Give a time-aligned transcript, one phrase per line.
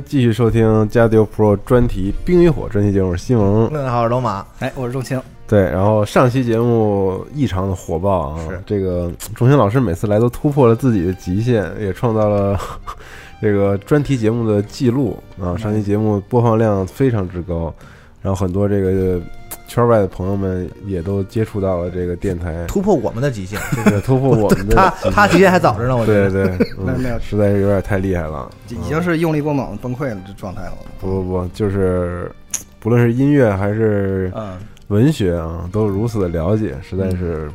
[0.00, 3.68] 继续收听加丢 Pro 专题《冰与火》专题节目，我是西蒙。
[3.72, 4.46] 大家好，我是龙马。
[4.60, 5.20] 哎，我是钟青。
[5.48, 12.58] 对，然后上期节目异常的火爆啊，是这个钟青老师每次来都突破了自己的极限，也创造了
[13.42, 15.56] 这个专题节目的记录啊。
[15.56, 17.74] 上期节目播放量非常之高，
[18.22, 19.20] 然后很多这个
[19.72, 26.30] 圈外的朋友们也都接触到了这个电台，突破我们的极限，这个突破我们的 他他极限还早着呢，我觉得。
[26.30, 28.50] 对对， 嗯没有实在是有点太厉害了。
[28.68, 30.74] 已经是用力过猛崩溃了这状态了。
[31.00, 32.30] 不不不，就是
[32.80, 37.50] 不论是音乐还是嗯，文学啊，都如此的了解，实在是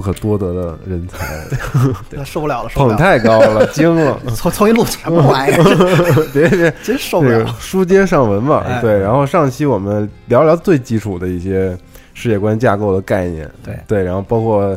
[0.00, 1.44] 不可多得的人才，
[2.08, 2.96] 对，受不了了，受不捧。
[2.96, 4.18] 太高了，惊了！
[4.34, 7.56] 从从一路什么玩意儿，别别， 真受不这个了了。
[7.60, 8.64] 书接上文嘛。
[8.66, 11.76] 哎对，然后上期我们聊聊最基础的一些
[12.14, 14.74] 世界观架构的概念，对对，然后包括。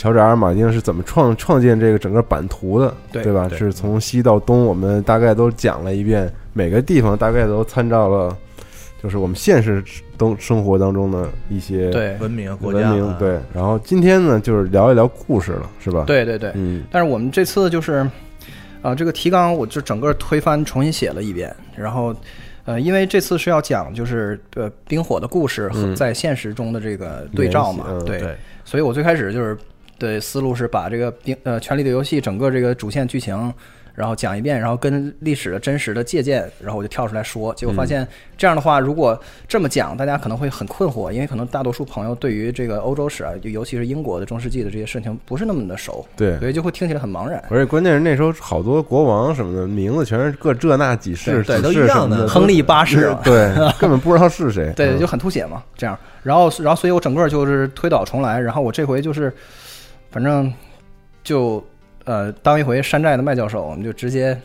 [0.00, 3.48] 乔治阿尔马丁是怎么创创建这个整个版图的，对吧？
[3.48, 8.36] 对是从西到东，我们大概都讲了一遍，每个地方大概都参照了，
[9.02, 9.82] 就是我们现实
[10.16, 12.16] 当生活当中的一些对。
[12.18, 12.88] 文明国家。
[12.88, 13.38] 啊，文明对。
[13.54, 16.84] 然后今天呢，就是聊一聊故事了，是吧？，对对对，嗯。
[16.90, 18.08] 但是我们这次就是，
[18.82, 22.14] 啊、这个提纲我就整个推翻重新写了一遍，然后。
[22.64, 25.96] 呃，因为这次是要讲就是呃冰火的故事和嗯。
[25.96, 28.36] 在现实中的这个对照嘛，嗯对，对。
[28.62, 29.56] 所以我最开始就是
[29.98, 33.34] 对思路是把这个冰呃《权力的游戏》整个这个主线剧情，
[33.98, 46.38] 然后讲一遍，然后跟历史的真实的借鉴，然后我就跳出来说，结果发现这样的话，如果这么讲，大家可能会很困惑，因为可能大多数朋友对于这个欧洲史啊，就尤其是英国的中世纪的这些事情不是那么的熟，对。
[46.38, 47.42] 所以就会听起来很茫然。
[47.50, 54.72] 而且关键是那时候好多国王什么的名字全是各这那几世对都一样的亨利八世啊，对， 根本不知道是谁。
[54.76, 55.98] 对，嗯就很凸显嘛，这样。
[56.22, 59.32] 然后，然后，所以我整个就是推倒重来，然后我这回就是，
[60.10, 60.52] 反正
[61.24, 61.64] 就
[62.08, 64.36] 呃当一回山寨的麦教授，我们就直接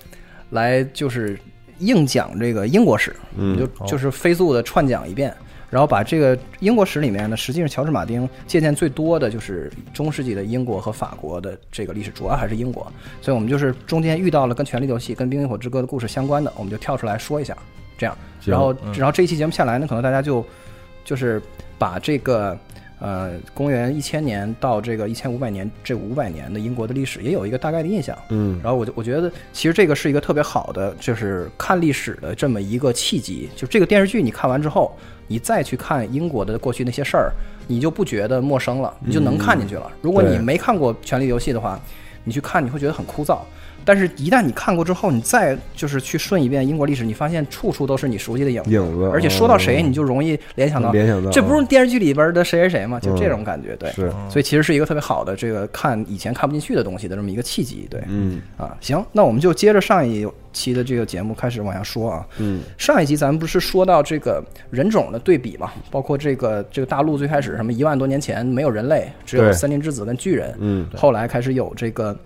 [0.50, 1.40] 来就是
[1.80, 5.34] 硬讲这个英国史，嗯就就是飞速的串讲一遍。
[5.70, 12.86] 然后把这个英国史里面呢，实际上乔治马丁借鉴最多的就是中世纪的英国和法国的这个历史，主要还是英国。
[13.22, 17.58] 所以我们就是中间遇到了跟《权力游戏》、跟《冰与火之歌》的故事相关的，我们就跳出来说一下，
[17.98, 18.16] 这样。
[18.46, 20.46] 然后，嗯然后这一期节目下来呢，可能大家就
[21.04, 21.42] 就是
[21.80, 22.56] 把这个
[23.04, 28.18] 呃公元一千年到这个一千五百年这五百年的英国的历史也有一个大概的印象。
[28.30, 33.50] 嗯然后我就我觉得其实这个是一个特别好的，就是看历史的这么一个契机。
[33.58, 34.96] 就这个电视剧你看完之后，
[35.28, 37.34] 你再去看英国的过去那些事儿，
[37.68, 39.92] 你就不觉得陌生了，你就能看进去了。
[40.02, 41.78] 如果你没看过《权力游戏》的话，
[42.24, 43.40] 你去看你会觉得很枯燥。
[43.86, 53.00] 但是，一旦你看过之后，你再就是去顺一遍英国历史，你发现处处都是你熟悉的影子，影子而且说到谁，哦你就容易联想到，联想到这不是电视剧里边的谁谁谁吗？
[53.00, 53.92] 就这种感觉，对。
[53.92, 58.02] 是所以其实是一个特别好的这个看以前看不进去的东西的这么一个契机，对。
[58.08, 62.26] 嗯啊，行，那我们就接着上一期的这个节目开始往下说啊。
[62.40, 72.18] 嗯上一集咱们不是说到这个人种的对比嘛，包括这个这个大陆最开始什么一万多年前没有人类，只有森林之子跟巨人，嗯后来开始有这个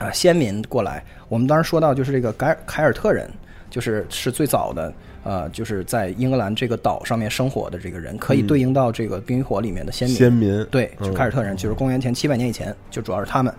[0.00, 1.04] 啊先民过来。
[1.28, 3.30] 我们当时说到就是这个凯尔凯尔特人，
[3.70, 4.92] 就是是最早的。
[5.22, 10.16] 呃，就是在英格兰这个岛上面生活的这个人，可以对应到这个《冰与火》里面的先民。
[10.16, 13.52] 先民对，就凯尔特人，就是公元前七百年以前，就主要是他们。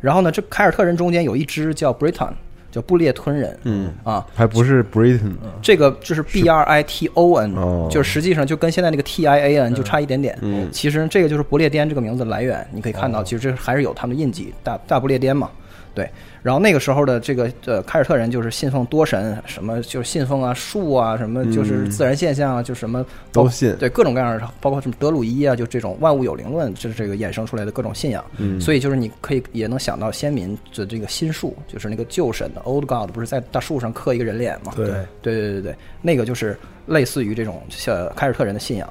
[0.00, 2.32] 然后呢，这凯尔特人中间有一支叫 Briton，
[2.72, 3.56] 叫布列吞人。
[3.62, 10.36] 嗯啊，还不是 Britain 这个就是 B R I T O N，哦就是实际上就跟现在那个 T I A N 就差一点点。
[10.42, 15.48] 嗯其实这个就是不列颠这个名字的来源，你可以看到，其实这还是有他们的印记，大大不列颠嘛。
[15.94, 16.10] 对，
[16.42, 28.24] 然后那个时候的这个呃凯尔特人就是信奉多神，什么就是信奉啊树啊，什么就是自然现象啊，就什么都信对各种各样的，包括什么德鲁伊啊，就这种万物有灵论，就是这个衍生出来的各种信仰。
[28.38, 34.72] 嗯所以就是你可以也能想到先民的这个新树，就是那个旧神的 Old God，不是在大树上刻一个人脸吗？
[34.74, 38.88] 对对对对对对，那个就是类似于这种像凯尔特人的信仰。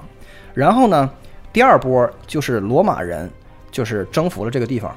[0.53, 1.11] 然后呢，
[1.51, 3.29] 第二波就是罗马人，
[3.71, 4.95] 就是征服了这个地方。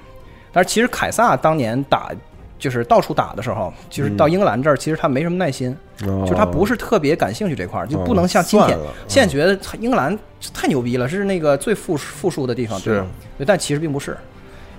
[0.57, 2.11] 但是其实凯撒当年打
[2.59, 5.71] 就是到处打的时候，就是到英格兰这儿，其实他没什么耐心，
[6.07, 10.19] 哦就是他不是特别感兴趣这块儿，就不能像今天现在觉得英格兰
[10.55, 13.07] 太牛逼了，是那个最富富庶的地方，对吧？
[13.47, 14.17] 但其实并不是。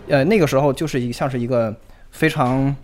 [0.07, 1.71] 呃，那个时候就是一像是一个
[2.09, 2.75] 非常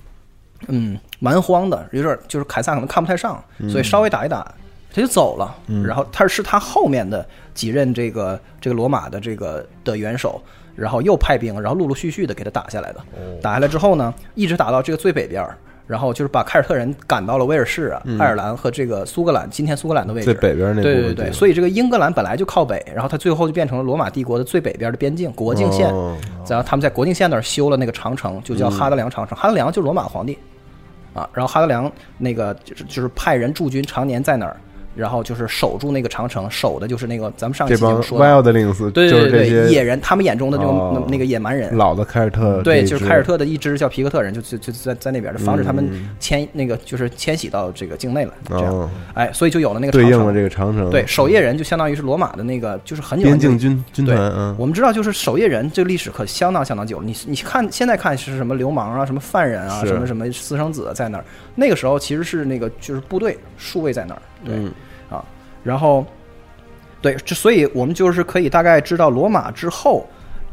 [0.68, 4.46] 嗯蛮荒的，有点就是凯撒可能看不太上，所以稍微打一打
[4.94, 5.56] 他就走了。
[5.84, 10.40] 然后他是他后面的几任这个这个罗马的这个的元首，
[10.76, 13.00] 然后又派兵，然后陆陆续续的给他打下来的。
[13.42, 15.58] 打下来之后呢，一直打到这个最北边儿。
[15.86, 20.26] 然后就是把凯尔特人赶到了威尔士啊、爱尔兰和这个苏格兰，今天苏格兰的位置。
[20.26, 25.90] 最北边那对对对，所以这个英格兰本来就靠北，然后它最后就变成了罗马帝国的最北边的边境国境线。
[25.90, 26.16] 哦
[26.48, 29.38] 然后他们在国境线那儿修了那个长城，就叫哈德良长城。
[29.38, 30.38] 哈德良就是罗马皇帝，
[31.14, 31.30] 啊。
[31.34, 34.56] 然后哈德良那个就是就是派人驻军常年在那儿。
[34.96, 41.76] 然后就是守住那个长城，守的就是那个咱们上期节目说的 wildlings，对对对对，野人，他们眼中的那种、哦那个野蛮人。
[41.76, 50.10] 老的凯尔特，对，就是凯尔特的一支叫皮克特人，就就就在在那边，防止他们迁、那个就是迁徙到这个境内来，这样，哦哎，所以就有了那个长城。
[50.10, 57.06] 对应了这个长城，对，守夜人就相当于是罗马的那个，就是很久边境军军对团，嗯，我们知道，就是守夜人这个历史可相当相当久了。
[57.06, 61.26] 你你看现在看是什么流氓啊，什么犯人啊，什么什么私生子在那儿。
[61.56, 64.72] 那个时候其实是那个就是部队戍卫在那儿，对、嗯
[65.10, 65.24] 啊，
[65.64, 66.06] 然后
[67.02, 70.06] 对，这所以我们就是可以大概知道罗马之后。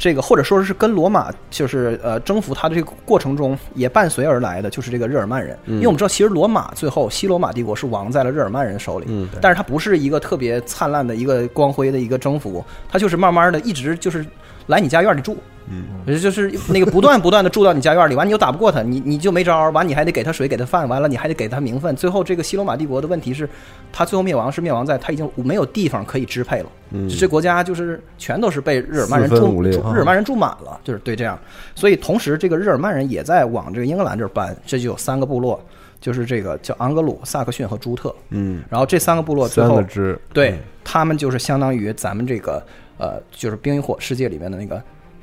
[0.02, 14.24] 这个或者说是跟罗马就是呃征服它的这个过程中也伴随而来的，就是这个日耳曼人，因为我们知道其实罗马最后西罗马帝国是亡在了日耳曼人手里，嗯但是它不是一个特别灿烂的一个光辉的一个征服，它就是慢慢的一直就是
[14.66, 15.36] 来你家院里住，
[15.68, 15.84] 嗯，
[16.20, 23.48] 就是那个不断不断的住到你家院里，完你又打不过他，你你就没招儿，完你还得给他水给他饭，完了你还得给他名分，最后这个西罗马帝国的问题是，
[23.92, 27.08] 他最后灭亡是灭亡在他已经没有地方可以支配了，嗯。
[27.08, 31.38] 这国家就是全都是被日耳曼人住日耳曼人住满了，就是对这样，
[31.74, 35.60] 所以同时这个日耳曼人也在往这个英格兰这儿搬，这就有三个部落，
[36.00, 39.82] 就是这个叫昂格鲁、萨克逊和朱特，嗯，然后这三个部落最后
[40.32, 42.64] 对他们就是相当于咱们这个
[43.00, 44.80] 呃，就是《冰与火》世界里面的那个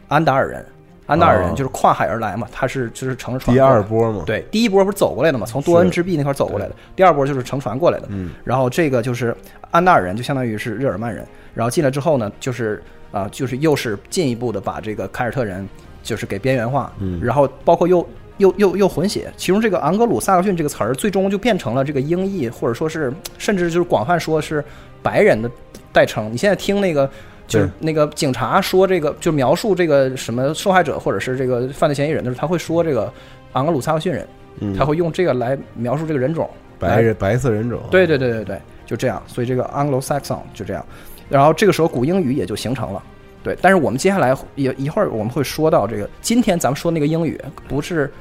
[0.07, 0.65] 安达尔人。
[1.05, 6.75] 安达尔人哦就是跨海而来嘛，他是就是乘着船第二波嘛，对，第一波不是走过来的嘛，从多恩之壁那块走过来的。
[6.97, 8.07] 第二波就是乘船过来的。
[8.09, 9.33] 嗯，然后这个就是
[9.71, 11.25] 安达尔人，就相当于是日耳曼人。
[11.53, 12.83] 然后进来之后呢，就是
[13.13, 15.65] 啊、就是又是进一步的把这个凯尔特人
[16.03, 16.91] 就是给边缘化。
[16.99, 24.61] 嗯然后包括又又又又混血，其中这个昂格鲁萨克逊这个词儿，最终就变成了这个英译，或者说是甚至就是广泛说是
[25.01, 25.49] 白人的
[25.93, 26.29] 代称。
[26.33, 27.09] 你现在听那个。
[27.47, 33.11] 就是那个警察说这个，就描述这个什么受害者或者是这个犯罪嫌疑人的时候，他会说这个
[33.53, 34.27] 昂格鲁萨克逊人，
[34.59, 36.49] 嗯，他会用这个来描述这个人种。
[36.79, 39.19] 白人白色人种，对对对对对，就这样。
[39.25, 40.85] 所以这个 Anglo-Saxon 就这样。
[41.27, 43.01] 然后这个时候古英语也就形成了。
[43.41, 48.11] 对，但是我们接下来也一会儿我们会说到这个，今天咱们说那个英语不是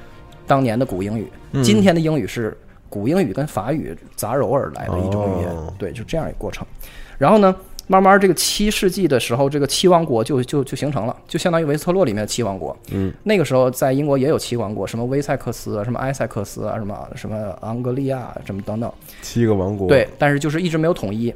[0.46, 2.56] 当年的古英语，嗯今天的英语是
[2.88, 5.50] 古英语跟法语杂糅而来的一种语言。
[5.50, 6.66] 哦对，就这样一个过程。
[7.18, 7.54] 然后呢，
[7.86, 12.76] 慢慢这个七世纪的时候，这个七王国就就就形成了，就相当于维斯特洛里面的七王国。
[12.90, 18.92] 嗯，那个时候在英国也有七王国，什么威塞克斯啊，什么埃塞克斯啊，什么什么昂格利亚什么等等。
[19.22, 21.32] 七个王国，对，但是就是一直没有统一。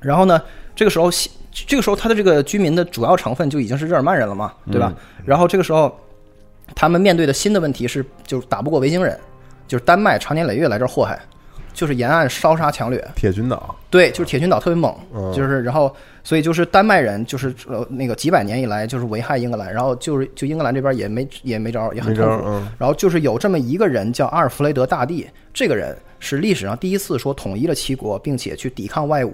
[0.00, 0.40] 然后呢，
[0.74, 4.92] 这个时候西这个时候他的这个居民的主要成分就已经是日耳曼人了嘛，对吧？
[5.24, 5.94] 然后这个时候
[6.74, 9.18] 他们面对的新的问题是，就是打不过维京人，
[9.66, 11.18] 就是丹麦长年累月来这儿祸害，
[11.76, 15.94] 就是沿岸烧杀抢掠，铁群岛，对，就是铁群岛特别猛，嗯就是然后
[16.24, 22.44] 所以就是丹麦人就是呃那个几百年以来就是危害英格兰，然后就是就英格兰这边也没也没招儿，也很痛苦。
[22.46, 29.32] 嗯，然后就是有这么一个人叫阿尔弗雷德大帝，这个人是历史上第一次说统一了七国，并且去抵抗外侮。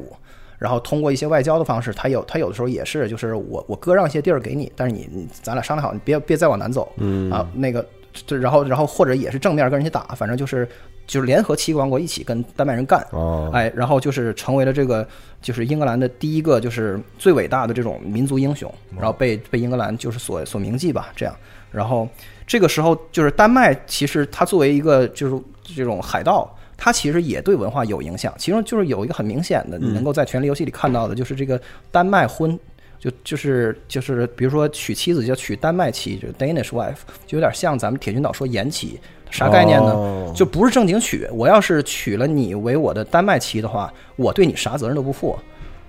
[0.59, 7.85] 然后通过一些外交的方式，他有他有的时候也是，就是我我割让一些地儿给你，但是你你咱俩商量好，你别别再往南走，嗯啊，那个
[8.27, 10.69] 这然后然后或者也是正面跟人家打，反正就是
[11.07, 15.07] 就是联合七个王国一起跟丹麦人干，哦，哎，然后就是成为了这个
[15.41, 21.35] 就是英格兰的第一个就是最伟大的这种民族英雄，然后被被英格兰就是所所铭记吧，这样。
[21.71, 22.09] 然后
[22.47, 28.35] 这个时候就是丹麦，其实它作为一个就是这种海盗，它其实也对文化有影响。
[28.39, 32.59] 其中就是有一个很明显的，你能够在《权力游戏》里看到的，就是这个丹麦婚。
[33.03, 38.97] 就就是就是，比如说娶妻子叫娶丹麦妻，就是 Danish wife，就有点像咱们铁群岛说延妻，
[39.33, 39.91] 啥概念呢？
[39.91, 41.29] 哦就不是正经娶。
[41.33, 45.39] 我要是娶了你为我的丹麦妻的话，我对你啥责任都不负，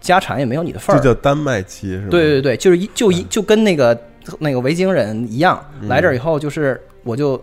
[0.02, 1.00] 家产也没有你的份儿。
[1.00, 2.08] 这叫丹麦妻是吧？
[2.10, 3.98] 对对对，就是一就一就跟那个
[4.40, 7.42] 那个维京人一样，来这儿以后就是我就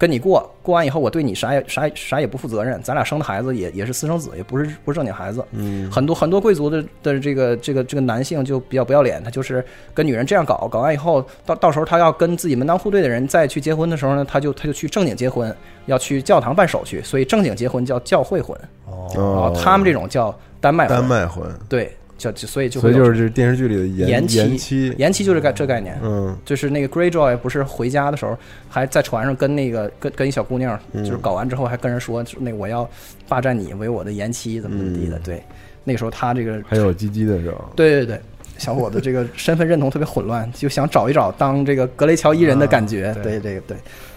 [0.00, 5.44] 跟你过，过完以后我对你啥也啥也啥也不负责任，咱俩生的孩子也也是私生子，也不是不是正经孩子。
[5.50, 15.54] 嗯，很多很多贵族的的这个这个这个男性就比较不要脸，他就是跟女人这样搞，搞完以后，到到时候他要跟自己门当户对的人再去结婚的时候呢，他就他就去正经结婚，
[15.84, 28.36] 要去教堂办手续，所以正经结婚叫教会婚，哦，他们这种叫丹麦婚，丹麦婚，对，叫就所以就所以就是这电视剧里的延延期延期，延期就是概这概念，嗯，就是那个 Greyjoy 不是回家的时候，
[28.68, 32.88] 还在船上跟那个跟跟一小姑娘，就是搞完之后还跟人说，那我要
[33.26, 35.18] 霸占你为我的延期，怎么怎么地的。
[35.20, 35.42] 对，
[35.82, 38.20] 那时候他这个，还有鸡鸡的时候，对对对，
[38.58, 43.06] 小伙子这个身份认同特别混乱，就想找一找当这个格雷乔伊人的感觉。
[43.06, 43.76] 啊对对，这个对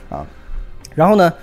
[0.09, 0.25] 啊。
[0.93, 1.33] 然后呢，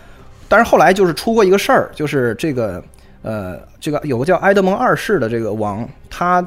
[0.48, 2.82] 但是后来就是出过一个事儿，就是这个
[3.22, 6.40] 呃，这个有个叫埃德蒙二世的这个王，他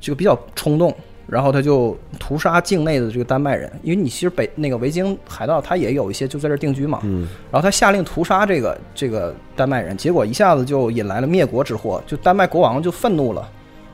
[0.00, 0.94] 这个比较冲动，
[1.26, 13.48] 然后他就屠杀境内的这个丹麦人，因为你其实北那个维京海盗他也有一些就在这定居嘛，嗯，然后他下令屠杀这个这个丹麦人，结果一下子就引来了灭国之祸，就丹麦国王就愤怒了，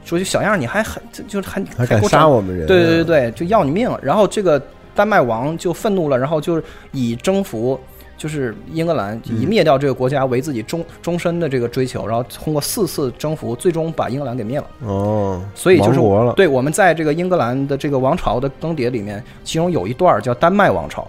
[0.04, 2.66] 说就小样儿你还很就就是还还敢杀我们人？
[2.66, 3.90] 对对对对，就要你命。
[4.02, 4.60] 然后这个
[4.94, 6.62] 丹麦王就愤怒了，然后就是
[6.92, 7.78] 以征服
[8.16, 14.66] 就是英格兰，以灭掉这个国家为自己终终身的这个追求，然后通过四次征服，最终把英格兰给灭了。
[14.84, 16.00] 哦，所以就是。
[16.36, 21.02] 对我们在这个英格兰的这个王朝的更迭里面，其中有一段叫丹麦王朝，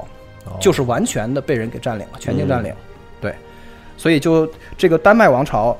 [0.46, 2.72] 哦就是完全的被人给占领了，全境占领。
[2.72, 2.76] 嗯
[3.22, 3.36] 对，
[3.98, 4.48] 所以就
[4.78, 5.76] 这个丹麦王朝，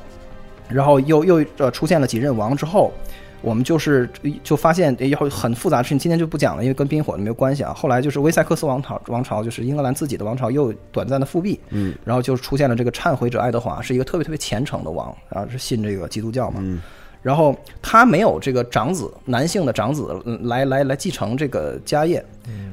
[0.70, 2.92] 然后又又呃出现了几任王之后，
[3.46, 4.10] 我们就是
[4.44, 7.72] 就发现要很复杂的事情，今天就不讲了，因为跟冰火没有关系啊。
[7.74, 16.82] 后来就是威塞克斯王朝，王朝就是英格兰自己的王朝又短暂的复辟，嗯，然后就出现了这个忏悔者爱德华，是一个特别特别虔诚的王，然后是信这个基督教嘛，嗯
[17.22, 22.24] 然后他没有这个长子，男性的长子嗯来来来继承这个家业。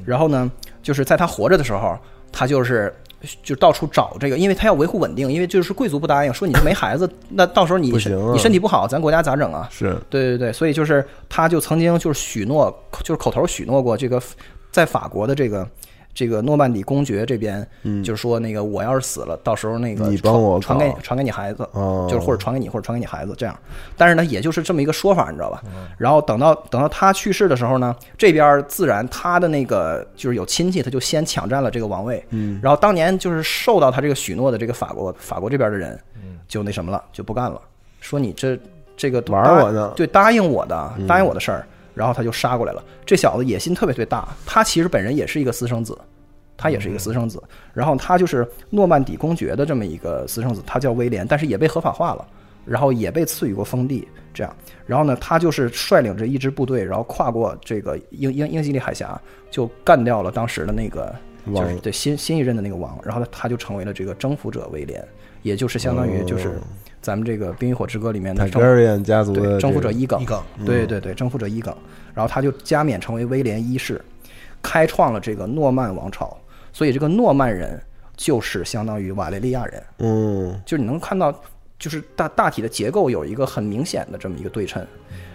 [0.05, 0.51] 然后呢，
[0.81, 1.97] 就是在他活着的时候，
[2.31, 2.93] 他就是
[3.41, 9.67] 就到处找这个，因为他要维护稳定，因为就是贵族不答应，说你这没孩子，那到时候你你身体不好，咱国家咋整啊？
[9.71, 12.69] 是对对对，所以就是他就曾经就是许诺，
[13.03, 14.21] 就是口头许诺过这个，
[14.71, 15.67] 在法国的这个
[16.13, 17.65] 这个诺曼底公爵这边，
[18.03, 23.57] 就是说那个我要是死了，到时候那个嗯你帮我传传给搞传给你孩子，哦就是或者传给你或者传给你孩子这样。
[23.97, 25.61] 但是呢，也就是这么一个说法，你知道吧？
[25.65, 32.23] 嗯然后等到等到他去世的时候呢，这边自然他的那个就是有亲戚，他就先抢占了这个王位。
[32.29, 35.99] 嗯，然后当年就是受到他这个许诺的这个法国法国这边的人，
[36.47, 37.59] 就那什么了，就不干了，
[38.01, 38.57] 说你这
[38.95, 42.83] 这个玩我的对，答应我的，答应我的事儿，然后他就杀过来了。
[43.05, 45.97] 这小子野心特别特别大，他其实本人也是一个私生子，
[46.57, 47.41] 他也是一个私生子。
[47.73, 52.27] 然后他就是诺曼底公爵的这么一个私生子，他叫威廉，但是也被合法化了，
[52.65, 54.55] 然后也被赐予过封地，这样。
[54.85, 59.19] 然后呢，他就是率领着一支部队，然后跨过这个英英英吉利海峡，
[59.49, 61.13] 就干掉了当时的那个
[61.45, 65.05] 就是王对新新一任的那个王，然后他他就成为了这个征服者威廉，
[65.41, 66.59] 也就是相当于就是
[67.03, 71.75] 咱们这个《冰与火之歌》里面的征 Targaryen 家族的征服者伊耿一，梗对对对，征服者伊耿，
[72.15, 74.01] 然后他就加冕成为威廉一世，
[74.61, 76.35] 开创了这个诺曼王朝。
[76.71, 77.79] 所以这个诺曼人
[78.15, 81.31] 就是相当于瓦雷利亚人，嗯就是你能看到，
[81.77, 84.81] 就是大大体的结构有一个很明显的这么一个对称。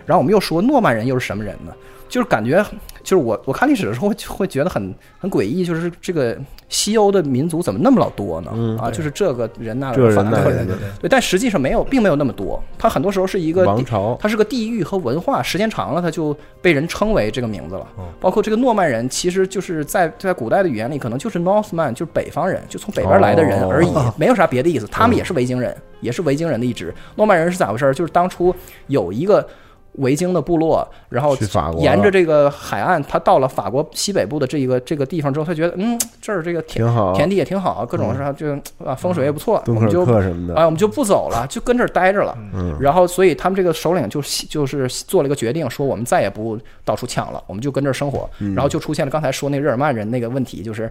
[0.06, 1.72] 然后我们又说诺曼人又是什么人呢？
[2.08, 2.64] 就是感觉，
[3.02, 6.36] 就是我我看历史的时候会会觉得很很诡异，就是这个
[6.68, 8.78] 西欧的民族怎么那么老多呢？
[8.80, 12.62] 啊，就是这个人那这个人反正会那人的对，但实际上没有，并没有那么多。
[12.78, 17.86] 它很多时候是一个王朝它是个地域和文化，时间长了，它就被人称为这个名字了。
[18.20, 24.86] 包括这个诺曼人，其实就是在在古代的语言里，可能就是 Northman，就是北方人，就从北边来的人而已，哦没有啥别的意思。
[24.86, 26.94] 他们也是维京人，也是维京人的一支。
[27.16, 27.92] 诺曼人是咋回事儿？
[27.92, 28.54] 就是当初
[28.86, 29.46] 有一个。
[29.94, 31.36] 维京的部落，然后
[31.78, 37.12] 沿着这个海岸，他到了法国西北部的这一个这个地方之后，他觉得嗯，这儿这个田挺好。
[37.14, 38.54] 田地也挺好，各种啥就
[38.84, 40.54] 啊风水也不错，我们就克什么的。
[40.54, 42.36] 哎，我们就不走了， 就跟这儿待着了。
[42.54, 42.76] 嗯。
[42.80, 48.28] 然后，所以他们这个首领就就是做了一个决定，说我们再也不到处抢了，我们就跟这儿生活。
[48.38, 48.54] 嗯。
[48.54, 50.88] 然后就出现了刚才说那个日耳曼人那个问题，就是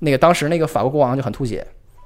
[0.00, 1.64] 那个当时那个法国国王就很吐血，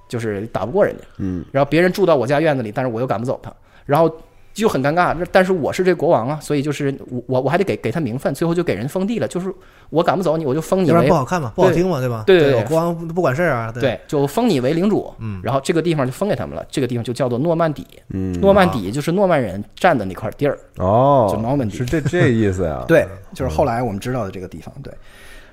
[0.08, 1.02] 就是打不过人家。
[1.18, 3.50] 嗯，然后别人住到我家院子里，但是我又赶不走他，
[3.86, 4.14] 然后
[4.52, 5.16] 就很尴尬。
[5.30, 9.52] 但是我是这国王啊，所以就是我我我还得给给他名分，最后就给人封地了，就是
[9.90, 12.24] 我赶不走你，我就封你为要不好看嘛，不好听嘛，对吧？
[12.26, 22.84] 对对对我国王不管事儿啊，对，就封你为领主，嗯然后这个地方就封给他们了，这个地方就叫做诺曼底，嗯诺曼底就是诺曼人占的那块地儿，哦，就 Normandy 是这这意思呀？
[22.88, 24.92] 对，就是后来我们知道的这个地方，对。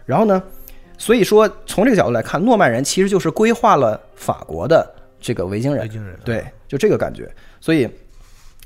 [0.06, 0.42] 然后呢，
[0.98, 7.30] 所以说从这个角度来看，诺曼人其实就是规划了法国的这个维京人，维京人对，就这个感觉。
[7.62, 7.88] 所以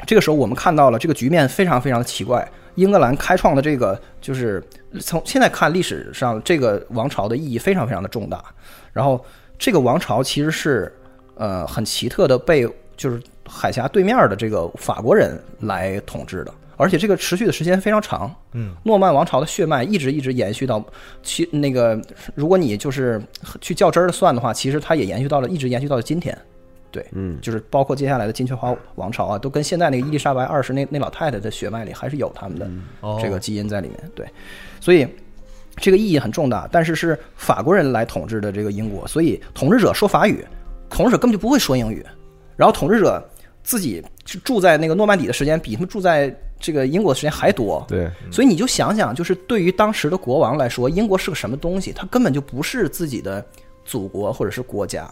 [0.05, 4.63] 这个时候我们看到了这个局面非常非常的奇怪，英格兰开创的这个就是
[4.99, 8.43] 从现在看历史上这个王朝的意义非常非常的重大。
[8.91, 9.23] 然后
[9.57, 10.93] 这个王朝其实是
[11.35, 16.53] 呃很奇特的被就是海峡对面的这个法国人来统治的。
[16.75, 20.83] 而且这个持续的时间非常长，嗯，诺曼王朝的血脉一直一直延续到，
[21.21, 22.01] 其那个
[22.33, 23.21] 如果你就是
[23.61, 26.35] 去较真儿的算的话，其实它也延续到了一直延续到了今天，
[26.93, 32.69] 对，嗯，就是包括接下来的金雀花王朝啊，都跟现在那个伊丽莎白二世那那老太太的血脉里还是有他们的
[33.01, 33.19] 哦。
[33.21, 34.25] 这个基因在里面，对，
[34.79, 35.07] 所以
[35.77, 36.69] 这个意义很重大。
[36.71, 40.45] 但是是法国人来统治的这个英国，所以统治者说法语，
[40.89, 42.05] 统治者根本就不会说英语，
[42.55, 43.27] 然后统治者
[43.63, 51.91] 自己是住在那个诺曼底的时间比他们住在这个英国的时间还多，对，所以你就想想，就是对于当时的国王来说，英国是个什么东西？
[51.91, 53.43] 他根本就不是自己的
[53.83, 55.11] 祖国或者是国家，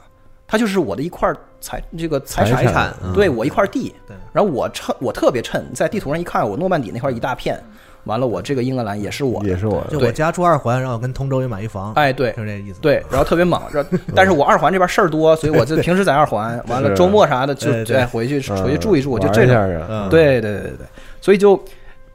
[0.52, 3.14] 它就是我的一块财这个财财产嗯。
[3.14, 3.96] 对我一块地。
[4.06, 4.18] 对。
[4.34, 7.58] 然后我趁我特别趁在地图上一看，我诺曼底那块一大片，
[8.04, 12.34] 完了我这个英格兰也是我的，也是我的，就我家住二环，然后跟通州也买一房，哎，对。
[12.34, 12.82] 就是这意思。
[12.82, 13.62] 对，然后特别猛，
[14.14, 19.54] 但是我二环这边事儿多，所以我就 平时在二环，完了周末啥的就对回去嗯回去住一住，就这种。
[19.54, 20.10] 一下啊，嗯。
[20.10, 20.86] 对对对对对，
[21.22, 21.58] 所以就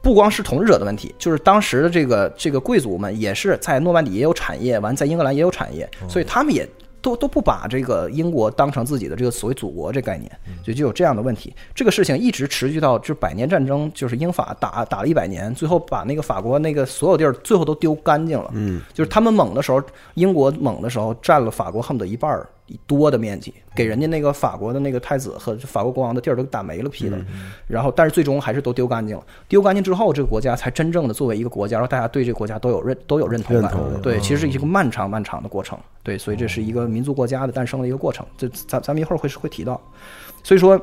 [0.01, 6.67] 不光是统治者的问题，就是当时的这个这个贵族们也是在诺曼底也有产业，完在英格兰也有产业，所以他们也。
[7.07, 10.29] 都都不把这个英国当成自己的这个所谓祖国这概念，
[10.61, 11.55] 就就有这样的问题。
[11.73, 18.49] 这个事情一直持续到就是百年战争，就是英法打打了一百年，最后把那个法国那个所有地儿最后都丢干净了。
[18.53, 19.81] 嗯，就是他们猛的时候，
[20.15, 22.45] 英国猛的时候占了法国恨不得一半儿
[22.85, 27.17] 多的面积，给人家那个法国的那个太子和法国国王的地儿都打没了批了。
[27.67, 29.23] 然后，但是最终还是都丢干净了。
[29.47, 33.73] 丢干净之后，这个国家才真正的作为一个国家，然后大家对这个国家都有认都有认同感。
[34.01, 35.77] 对，其实是一个漫长漫长的过程。
[36.03, 38.25] 对，所以这是一个民族国家的诞生的一个过程。
[38.37, 39.79] 这咱咱们一会儿会会提到。
[40.43, 40.79] 所以说，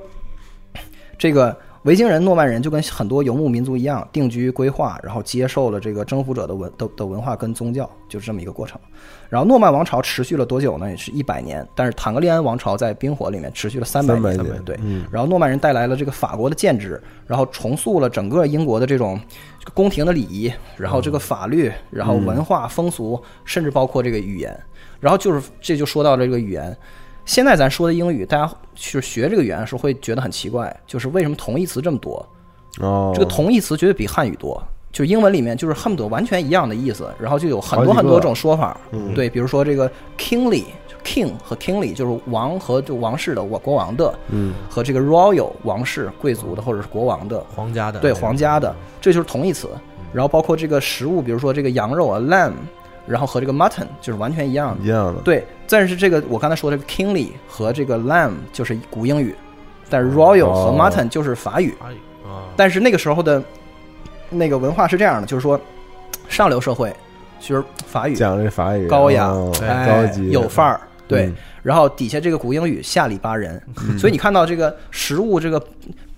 [1.19, 8.81] 这个维京人、诺曼人就跟很多游牧民族一样，定居规划，然后接受了这个征服者的文的的文化跟宗教，就是这么一个过程。
[9.29, 10.89] 然后诺曼王朝持续了多久呢？
[10.89, 11.67] 也是一百年。
[11.75, 14.45] 但是坦格利安王朝在冰火里面持续了三百300年。
[14.45, 19.21] 年对，嗯然后诺曼人带来了这个法国的建制，然后重塑了整个英国的这种
[19.75, 24.59] 宫廷的礼仪，然后这个法律，然后文化风俗，甚至包括这个语言。
[25.01, 26.75] 然后就是这就说到这个语言。
[27.25, 32.27] 现在咱说的英语，大家去学这个语言的时候会觉得很奇怪，就是为什么同义词这么多？
[32.81, 34.63] 哦，这个同义词绝对比汉语多。
[34.93, 38.79] 就英文里面就是恨不得完全一样的意思，然后就有很多很多种说法。
[38.93, 40.65] 嗯对，比如说这个 kingly。
[41.05, 49.69] king 和 kingly 就是王和就王室的我国王的，嗯，和这个 royal 王室贵族的或者是国王的，皇家的对皇家的，这就是同义词。
[50.15, 52.55] 然后包括这个食物，比如说这个羊肉啊 lamb，
[53.07, 54.85] 然后和这个 mutton 就是完全一样的。
[54.85, 59.35] 一样的，对，但是这个我刚才说的这个 kingly 和这个 lamb 就是古英语，
[59.89, 61.75] 但是 royal 和哦 mutton 就是法语。
[62.57, 63.43] 但是那个时候的
[64.31, 65.61] 那个文化是这样的，就是说
[66.29, 66.95] 上流社会
[67.41, 71.27] 就是法语讲这法语高雅哦哎高级有范儿，对。
[71.27, 73.59] 嗯然后底下这个古英语下里巴人，
[73.99, 75.59] 所以你看到这个食物这个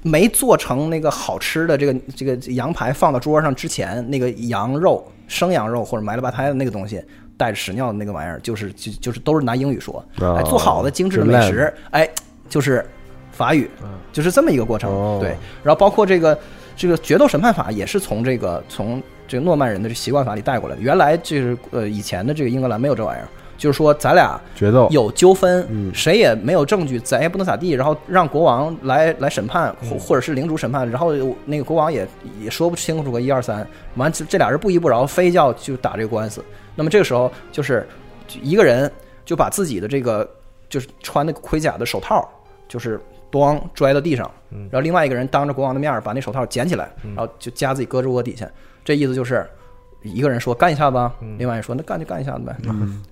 [0.02, 7.02] 没做成那个好吃的这个这个羊排放到桌上之前，那个羊肉生羊肉或者埋了吧胎的那个东西。
[7.38, 12.08] 带着屎尿的那个玩意儿，就是就就是都是拿英语说，哦哎，做好的精致的美食，哎，
[12.48, 12.82] 就是
[13.30, 13.68] 法语，
[14.10, 14.90] 就是这么一个过程。
[14.90, 16.38] 哦对，然后包括这个
[16.74, 20.80] 这个决斗审判法也是从这个从这个诺曼人的这习惯法里带过来的。
[20.80, 24.86] 原来就是呃以前的这个英格兰没有这玩意儿，就是说咱俩决斗。
[24.90, 25.94] 有纠纷，嗯。
[25.94, 29.90] 谁也没有证据，咱也不能咋地，然后让国王来来审判，嗯。
[29.90, 31.12] 或或者是领主审判，然后
[31.44, 32.06] 那个国王也
[32.40, 36.44] 也说不清楚个一二三，完这这俩人不依不饶，非要就打这个官司。
[36.74, 37.86] 那么这个时候就是
[38.42, 38.90] 一个人
[39.24, 40.28] 就把自己的这个
[40.68, 42.28] 就是穿那个盔甲的手套，
[42.68, 43.00] 就是
[43.32, 48.46] 咣摔到地上，然后另外一个人当着国王的面把那手套捡起来，然后就夹自己胳肢窝底下，
[48.84, 49.46] 这意思就是。
[50.10, 52.56] 一个人说干一下子吧，另外一人说那干就干一下子呗。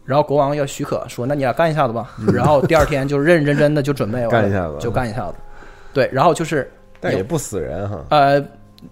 [0.05, 2.11] 然后国王要许可说那你俩干一下子吧。
[2.33, 5.35] 然后第二天就认认真真的就准备 干一下子就干一下子。
[5.93, 6.65] 对，然后就是有
[7.01, 8.41] 但也不死人哈，呃，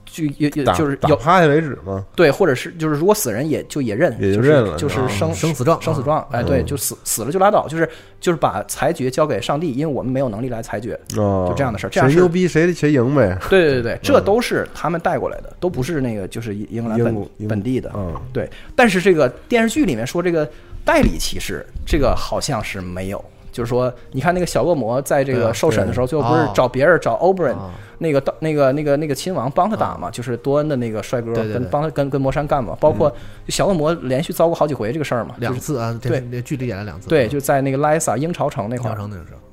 [0.05, 6.27] 就也也就是有打趴下为止嘛，对，或者是就是如果死人也就也认，也就认了就是啊生生死状生死状。
[6.31, 7.89] 哎，对，就死死了就拉倒，就是
[8.21, 10.99] 就是把裁决交给上帝，因为我们没有能力来裁决。
[11.17, 17.91] 哦，就这样的事儿这样谁牛逼谁谁赢呗，对对对对，这都是他们带过来的，都不是那个就是英格兰本本地的。
[17.95, 20.49] 嗯，对，但是这个电视剧里面说这个
[20.85, 23.25] 代理骑士，这个好像是没有。
[23.53, 33.15] 就是说，你看那个小恶魔在这个受审的时候，最后不是哦找别人找 Oberyn 啊那个当那个那个那个亲王帮他打嘛，就是多恩的那个帅哥跟帮他跟跟魔山干嘛，包括
[33.49, 36.21] 小恶魔连续遭过好几回这个事儿嘛，两次啊，对。
[36.33, 38.97] 这剧里演了两次，对，就在那个莱萨鹰巢城那块儿，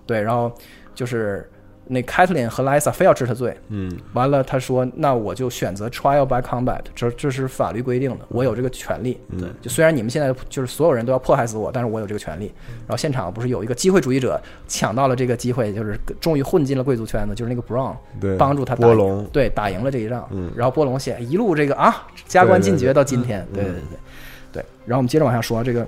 [0.07, 0.51] 对，然后
[0.95, 1.47] 就是
[1.91, 9.19] 那 Catelyn 和莱萨非要治他罪，嗯，完了，他说：“那我就选择 trial by combat，这这是法律规定的，我有这个权利。
[9.39, 12.53] 对，就虽然你们现在就是所有人都要迫害死我，但是我有这个权利。
[12.81, 20.27] 然后现场不是有一个机会主义者抢到了这个机会，就是终于混进了贵族圈子，就是那个 Brown 对，帮助他打赢波龙，对，打赢了这一仗。
[20.29, 23.81] 嗯然后波龙写一路这个啊，加官进爵到今天，对对对
[24.53, 24.65] 对。
[24.85, 25.87] 然后我们接着往下说，这个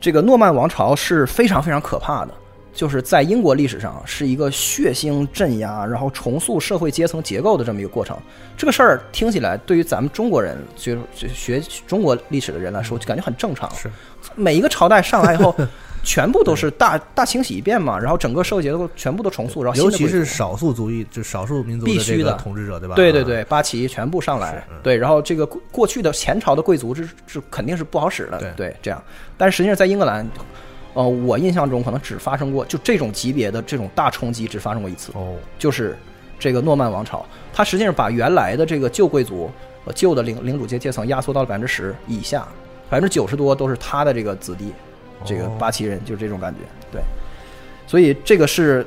[0.00, 2.32] 这个诺曼王朝是非常非常可怕的，
[2.72, 8.16] 就是在英国历史上是一个血腥镇压，然后重塑社会阶层结构的这么一个过程。
[8.56, 13.70] 这个事儿听起来对于咱们中国人，就就学中国历史的人来说，就感觉很正常。
[13.74, 13.90] 是
[14.34, 15.54] 每一个朝代上来以后。
[16.02, 22.94] 全部都是大大清洗一遍嘛，然后整个社会结构全部都重塑，然后尤其是少数族裔，就少数民族必须的统治者，对吧？
[22.94, 29.02] 啊，对对对，八旗全部上来，嗯对，然后这个过过去的前朝的贵族是是肯定是不好使的，对对，这样。
[29.36, 30.26] 但是实际上在英格兰，
[30.94, 35.96] 呃，我印象中可能只发生过就这种级别的这种大冲击只发生过一次，哦，就是
[36.38, 39.50] 这个诺曼王朝，它实际上把原来的这个旧贵族
[39.84, 42.46] 呃旧的领领主阶阶层压缩到了百分之十以下，
[42.88, 44.72] 百分之九十多都是他的这个子弟，
[45.24, 46.60] 这个哦八旗人就是这种感觉，
[46.92, 47.00] 对。
[47.86, 48.86] 所以这个是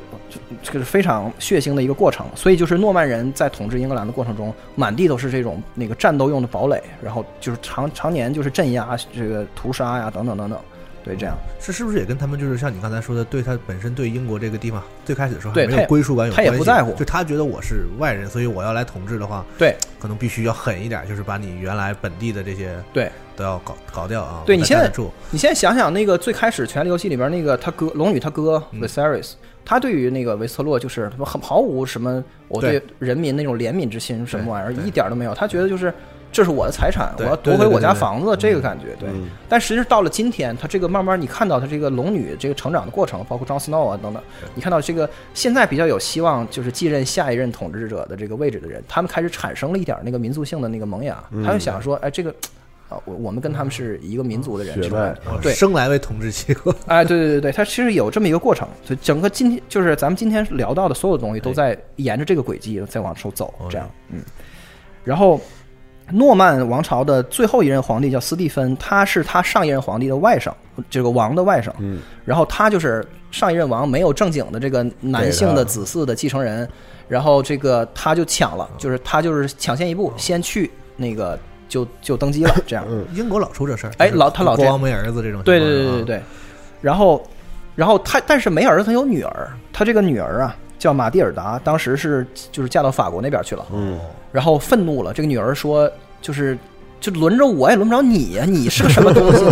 [0.61, 2.25] 这个是非常血腥的一个过程。
[2.35, 10.57] 所以就是诺曼人在统治英格兰的过程中，满地都是这种那个战斗用的堡垒，然后就是常常年就是镇压、这个屠杀呀等等等等，
[11.03, 11.35] 对，这样。
[11.59, 16.93] 是是不是也跟他们就是像你刚才说的，对他本身对英国这个地方最开始的时候还没有归属感有他也不在乎。
[16.93, 19.75] 就他觉得我是外人，所以我要来统治的话，对。
[19.99, 23.09] 可能必须要狠一点，就是把你原来本地的这些对。
[23.35, 24.43] 都要搞搞掉啊。
[24.45, 25.11] 对你现在住。
[25.31, 28.81] 你现在想想，那个最开始《权力游戏》里边那个他哥龙女他哥嗯。
[28.81, 29.33] Viserys，、
[29.65, 32.83] 他对于那个维斯特洛就是很毫无什么我对对。
[32.99, 35.91] 人民那种怜悯之心什么玩意儿一点都没有，他觉得就是
[36.33, 39.07] 这是我的财产，我要夺回我家对对对对房子这个感觉，对。
[39.09, 39.29] 嗯。
[39.47, 44.21] 但实际上到了今天，他这个慢慢你看到他这个龙女这个成长的过程，包括 Jon Snow 啊等等，
[44.55, 52.33] 你看到这个现在比较有希望就是继任下一任统治者的这个位置的人，他们开始产生了一点那个民族性的那个萌芽，他就想说，哎，这个
[52.89, 64.19] 啊，我我们跟他们是一个民族的人，血这种感脉觉对，生来为统治机构，哎，对对对对，它其实有这么一个过程，所以整个今天就是咱们今天聊到的所有东西都在沿着这个轨迹在往出走，这样，嗯。
[65.03, 65.37] 然后，
[66.11, 70.51] 诺曼王朝的最后一任皇帝叫斯蒂芬，他是他上一任皇帝的外甥，
[70.89, 71.71] 这个王的外甥。
[71.79, 76.67] 嗯，然后他就是上一任王没有正经的这个男性的子嗣的继承人，
[77.07, 81.39] 然后这个他就抢了，就是他就是抢先一步，先去那个
[81.69, 82.85] 就就登基了， 这样。
[82.89, 86.21] 嗯英国老出这事儿，哎老他老国王没儿子这种，对对对对对啊，对。
[86.81, 87.25] 然后，
[87.75, 89.49] 然后他但是没儿子，他有女儿。
[89.71, 93.65] 他这个女儿啊叫马蒂尔达，当时是就是嫁到法国那边去了。
[93.71, 93.97] 嗯，
[94.33, 95.89] 然后愤怒了，这个女儿说
[96.21, 96.57] 就是
[96.99, 99.45] 就轮着我也轮不着你呀，你是个什么东西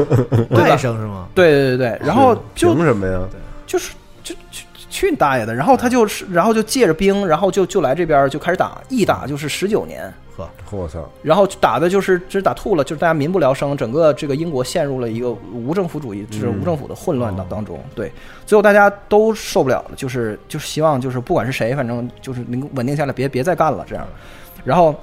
[0.56, 0.74] 外？
[0.78, 1.26] 甥是吗？
[1.34, 3.20] 对对对对，然后就凭什么呀？
[3.66, 3.92] 就是
[4.24, 5.54] 就去去你大爷的！
[5.54, 17.80] 然后他就是，然后就借着兵，然后就就来这边就开始打，一打就是十九年，呵，我操，然后打的就是只打吐了，就是大家民不聊生，整个这个英国陷入了一个无政府主义，就是无政府的混乱当当中。
[17.94, 18.12] 对，
[18.46, 24.06] 最后大家都受不了了，就是就是希望就是不管是谁，反正就是能够稳定下来，别别再干了这样。
[24.64, 24.94] 然后，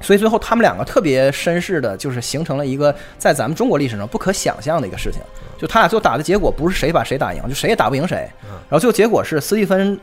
[0.00, 5.20] 所以最后他们两个特别绅士的，就是形成了一个在咱们中国历史上不可想象的一个事情。
[5.56, 8.28] 就他俩最后打的结果不是谁把谁打赢，就谁也打不赢谁。
[8.68, 9.98] 然后最后结果是斯蒂芬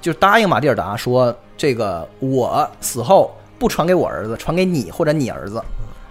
[0.00, 5.58] 就答应马蒂尔达说，这个我死后不传给我儿子，传给你或者你儿子。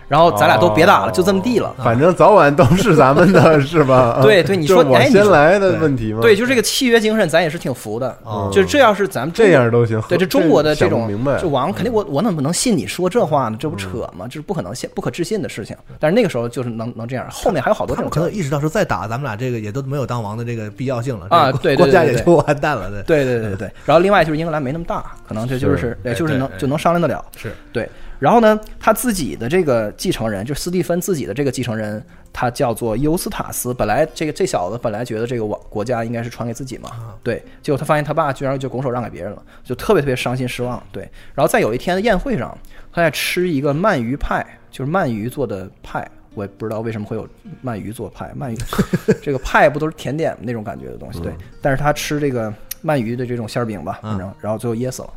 [0.07, 1.73] 然后咱俩都别打了，哦就这么地了。
[1.83, 4.19] 反正早晚都是咱们的， 是吧？
[4.21, 6.19] 对对你说哎你说先来的问题吗？
[6.21, 8.15] 对，就这个契约精神，咱也是挺服的。
[8.23, 10.01] 哦就这要是咱们这样都行。
[10.07, 13.57] 对，这中国的这种这，王肯定我我怎么能信你说这话呢？
[13.59, 14.25] 这不扯吗？
[14.27, 15.75] 这是不可能信、不可置信的事情。
[15.99, 23.71] 但是那个时候就是能能这样，后面还有好多这种可能意识到说再打咱们俩这个也都没有当王的这个必要性了啊这个对对对对对国家也就完蛋了，对，对对对对对。
[23.85, 27.23] 然后另外就是英格兰没那么大，可能这就是是呃就是能就能商量得了。
[27.37, 27.89] 是对，
[28.19, 33.73] 然后呢，他自己的这个继承人，就斯蒂芬自己的这个继承人，他叫做尤斯塔斯。
[33.73, 36.89] 本来这个这小子本来觉得这个王国家应该是传给自己嘛，
[37.23, 40.81] 对，结果他发现他爸居然就拱手让给别人了，就特别特别伤心失望。
[40.91, 42.57] 对，然后在有一天的宴会上，
[42.91, 46.09] 他在吃一个鳗鱼派，就是鳗鱼做的派。
[46.35, 47.27] 我也不知道为什么会有
[47.63, 48.57] 鳗鱼做派，鳗鱼
[49.21, 51.19] 这个派不都是甜点那种感觉的东西？
[51.19, 52.51] 对，但是他吃这个
[52.83, 55.13] 鳗鱼的这种馅儿饼吧，反正然后最后噎死了，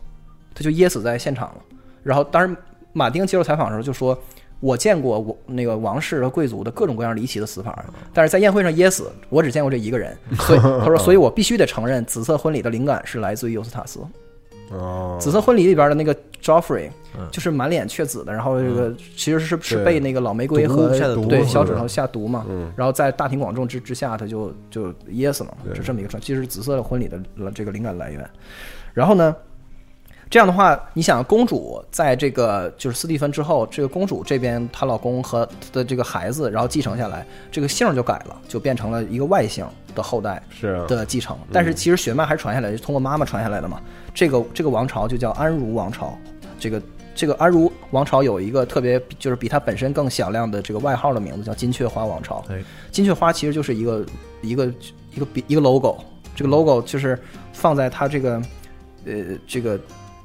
[0.54, 1.62] 他就噎死在现场了。
[2.02, 2.54] 然后当时
[2.96, 4.18] 马丁接受采访的时候就说
[4.58, 10.16] ：“我见过我那个王室和贵族的各种各样离奇的死法，但是在宴会上噎死，我只见过这一个人。
[10.40, 14.00] 所以他说，所以我必须得承认，紫色婚礼的灵感是来自于尤斯塔斯。
[14.70, 16.88] 哦，紫色婚礼里边的那个 Joffrey，
[17.30, 20.88] 就是满脸雀紫的，然后这个其实是是被那个老玫瑰和
[21.28, 22.72] 对小指头下毒嘛，嗯。
[22.74, 27.20] 然后在大庭广众之之下，他就就噎死了是这么一个状，其实是紫色婚礼的
[27.54, 28.28] 这个灵感来源。
[28.92, 29.36] 然后呢，
[30.28, 41.36] 这样的话，你想公主在这个就是斯蒂芬之后，这个公主这边她老公和她的这个孩子，然后继承下来，这个姓就改了，就变成了一个外姓的后代是啊的继承。
[41.52, 43.80] 但是其实血脉还是传下来，就通过妈妈传下来的嘛。
[44.14, 46.16] 这个这个王朝就叫安茹王朝，
[46.58, 46.80] 这个。
[47.18, 52.44] 这个安茹王朝有一个特别，就是比它本身更响亮的这个外号的名字，叫金雀花王朝。
[52.46, 54.04] 对，金雀花其实就是一个
[54.42, 54.66] 一个
[55.14, 55.96] 一个比一个 logo，
[56.34, 57.18] 这个 logo 就是
[57.54, 58.42] 放在它这个
[59.06, 59.14] 呃
[59.46, 59.80] 这个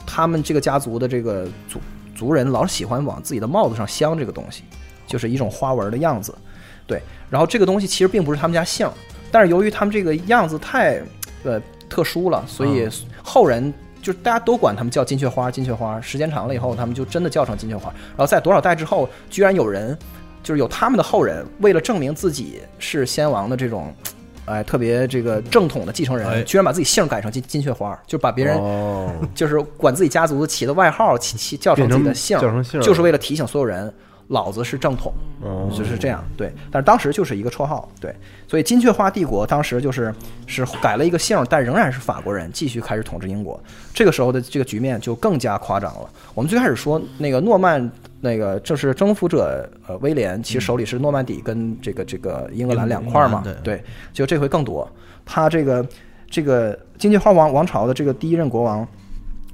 [0.06, 1.80] 他们这个家族的这个族
[2.16, 4.64] 族人老喜欢往自己的帽子上镶这个东西，
[5.08, 6.34] 就是一种花纹的样子。
[6.86, 8.90] 对，然后这个东西其实并不是他们家姓，
[9.32, 11.02] 但是由于他们这个样子太
[11.44, 12.88] 呃特殊了，所以
[13.24, 13.74] 后人。
[14.02, 16.02] 就是大家都管他们叫金雀花，金雀花。
[16.02, 17.94] 时间长了以后，他们就真的叫成金雀花。
[18.08, 19.96] 然后在多少代之后，居然有人，
[20.42, 23.94] 就是有他们的后人，为了证明自己是先王的这种，
[24.52, 33.92] 哎，特别这个正统的继承人，哎居然把自己姓改成金金雀花，就把别人哦，就是管自己家族起的外号起起叫成自己的姓，叫成姓就是为了提醒所有人，
[34.28, 36.22] 老子是正统，哦就是这样。
[36.36, 38.14] 对，但是当时就是一个绰号，对，
[38.48, 40.14] 所以金雀花帝国当时就是
[40.48, 43.58] 是改了一个姓，但仍然是法国人继续开始统治英国。
[43.94, 46.10] 这个时候的这个局面就更加夸张了。
[46.34, 47.90] 我们最开始说那个诺曼。
[48.22, 54.88] 那个就是征服者，呃，威廉其实手里是诺曼底跟这个这个英格兰两块儿嘛对，就这回更多。
[55.26, 55.86] 他这个
[56.30, 58.88] 这个金雀花王王朝的这个第一任国王，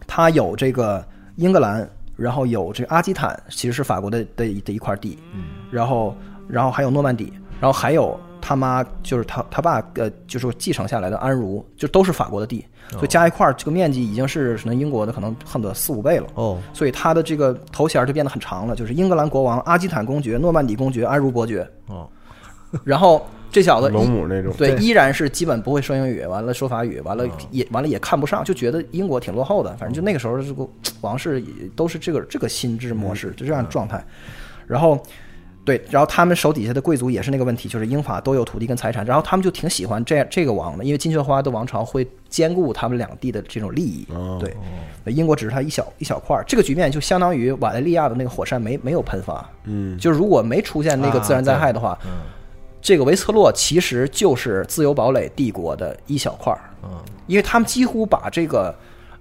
[0.06, 1.04] 他有这个
[1.38, 5.18] 英格兰，然后有这个阿基坦，其实是法国的的一的一块地，
[5.72, 6.16] 然后
[6.48, 16.28] 然后还有诺曼底，然后还有他妈就是他他爸呃就是继承下来的安茹，就都是法国的地，所以加一块儿这个面积已经是可能英国的可能恨不得四五倍了。
[16.36, 21.68] 哦，所以他的这个头衔儿就变得很长了，就是英格兰国王、阿基坦公爵、诺曼底公爵、安茹伯爵。
[21.88, 22.08] 哦，
[22.84, 29.70] 然后这小子龙母那种，对，依然是基本不会说英语，完了说法语，完了也完了也看不上，就觉得英国挺落后的。
[29.78, 30.68] 反正就那个时候，这个
[31.02, 34.06] 王室也都是这个这个心智模式，就这样状态。
[34.68, 35.02] 然后，
[35.68, 44.08] 对，然后他们手底下的贵族也是那个问题，就是英法都有土地跟财产，然后他们就挺喜欢这这个王的，因为金雀花的王朝会兼顾他们两地的这种利益。
[44.14, 52.12] 哦对，英国只是他一小一小块儿，这个局面就相当于瓦莱利亚的那个火山没没有喷发，嗯，就如果没出现那个自然灾害的话，嗯
[52.80, 56.90] 这个维策洛其实就是自由堡垒帝国的一小块儿，嗯
[57.26, 58.74] 因为他们几乎把这个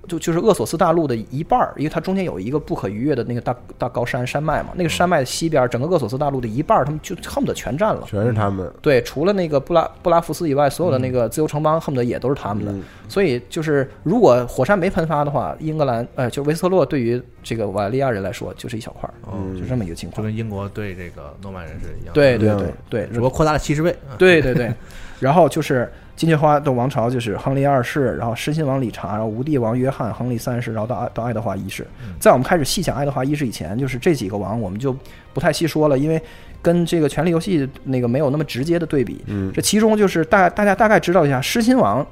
[0.06, 8.02] 就就是厄索斯大陆的一半儿，因为它中间有一个不可逾越的那个大大高山山脉嘛，那个山脉的西边儿，整个厄索斯大陆的一半儿，他们就恨不得全占了。
[8.06, 12.72] 全是他们，对，除了那个布拉布拉福斯以外，所有的那个自由城邦恨不得也都是他们的。
[12.72, 20.24] 嗯所以就是，如果火山没喷发的话，英格兰，呃，就维斯特洛对于这个瓦利亚人来说就是一小块儿，嗯就这么一个情况就。
[20.24, 23.92] 跟英国对这个诺曼人是一样的，对对对对，只不过扩大了七十倍。
[24.10, 24.74] 啊对对对，
[25.20, 31.86] 然后就是金雀花的王朝，就是亨利二世，然后狮心王理查，然后无帝王约翰，亨利三世，然后到爱到爱德华一世。
[32.18, 34.96] 在我们开始细想爱德华一世以前，就是这几个王我们就
[35.34, 36.20] 不太细说了，因为
[36.62, 39.22] 跟这个《权力游戏》那个没有那么直接的对比。
[39.26, 39.52] 嗯。
[39.54, 42.04] 这其中就是大大家大概知道一下，狮心王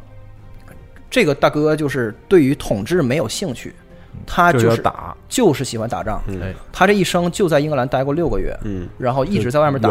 [1.10, 3.74] 这个大哥就是对于统治没有兴趣，
[4.26, 6.20] 他就就是要打，就是喜欢打仗。
[6.72, 9.88] 他这一生就在英格兰待过六个月，嗯，然后一直在外面打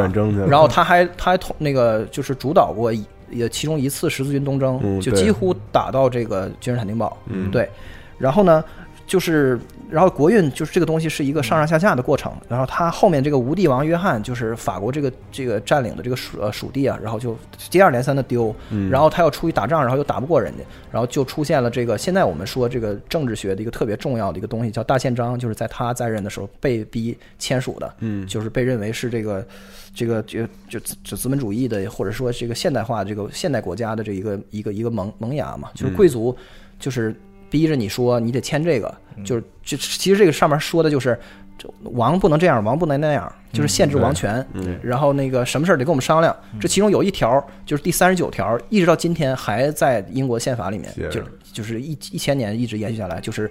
[0.47, 7.17] 然后他还他还统那个就是主导过一也其中一次十字军东征，嗯就几乎打到这个君士坦丁堡。
[7.27, 7.69] 嗯对，
[8.17, 8.63] 然后呢，
[9.05, 12.31] 就是然后国运就是这个东西是一个上上下下的过程。
[12.49, 27.93] 然后他后面这个无帝王约翰就是法国这个这个占领的这个属呃属地啊，然后就接二连三的丢，嗯然后他要出去打仗，然后又打不过人家，然后就出现了这个现在我们说这个政治学的一个特别重要的一个东西叫大宪章，就是在他在任的时候被逼签署的。
[27.99, 29.45] 嗯就是被认为是这个
[29.93, 36.35] 这个就就就资本主义的，或者说这个现代化这个现代国家的这一个一个一个萌萌芽嘛，就是贵族
[36.79, 37.15] 就是
[37.49, 41.17] 逼着你说你得签这个，就是就其实这个上面说的就是。
[41.55, 44.43] 这王不能这样，王不能那样，就是限制王权。
[44.53, 46.35] 嗯然后那个什么事儿得跟我们商量。
[46.59, 53.49] 这其中有一条就是第三十九条，一直到今天还在英国宪法里面就是就是一一千年一直延续下来，就是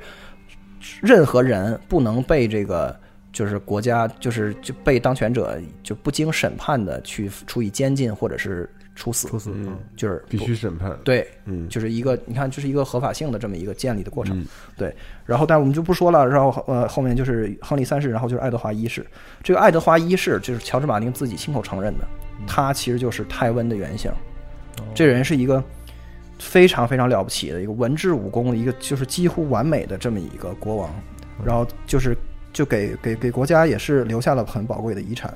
[1.01, 2.95] 任何人不能被这个
[3.33, 14.39] 就是国家就是就被当权者就不经审判的去处以监禁或者是处死，处死，嗯就是必须审判，对，嗯就是一个你看就是一个合法性的这么一个建立的过程。
[14.39, 19.07] 嗯对，然后但我们就不说了，然后呃后面就是亨利三世，然后就是爱德华一世。
[19.43, 22.07] 这个爱德华一世就是乔治马丁自己亲口承认的，
[22.47, 24.13] 他其实就是泰温的原型。
[24.95, 25.63] 这人是一个
[26.39, 30.91] 非常非常了不起的一个文治武功的一个就是几乎完美的这么一个国王，
[31.45, 32.15] 然后就是
[32.53, 35.33] 就给给给国家也是留下了很宝贵的遗产。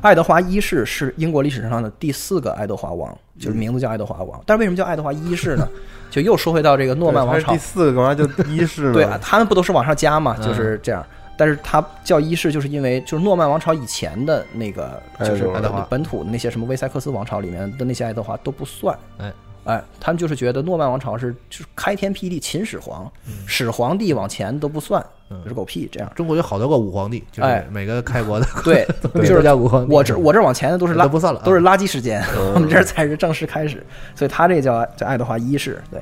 [0.00, 4.38] 爱德华一世是英国历史上的第四个爱德华王，就是名字叫爱德华王。
[4.44, 5.66] 但是为什么叫爱德华一世呢？
[6.10, 8.92] 就又说回到这个诺曼王朝第，四个干嘛就一世呢？
[8.94, 11.04] 对啊，他们不都是往上加嘛，嗯就是这样。
[11.36, 15.48] 但是他叫一世，就是因为就是诺曼王朝以前的那个，就是
[15.88, 18.96] 本土的那些什么威塞克斯王朝里面的那些爱德华都不算。
[19.18, 19.32] 哎
[19.64, 23.10] 哎，他们就是觉得诺曼王朝是就是开天辟地秦始皇，
[23.46, 26.12] 始皇帝往前都不算，嗯是狗屁这样。
[26.14, 29.92] 中国有好多个武皇帝，就是哎每个开国的 对， 就是叫武皇帝。
[29.92, 32.22] 我这我这往前的都是垃都不算了啊都是垃圾时间，
[32.54, 35.82] 我们这儿才是正式开始，所以他这叫叫爱德华一世。
[35.90, 36.00] 对，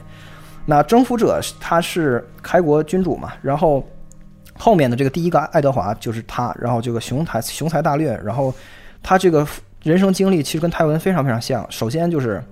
[0.67, 3.87] 那征服者他是开国君主嘛，然后
[4.59, 8.53] 后面的这个第一个爱德华就是他，然后这个雄才雄才大略，然后
[9.03, 9.47] 他这个
[9.83, 11.65] 人生经历其实跟泰文非常非常像。
[11.71, 12.43] 首先就是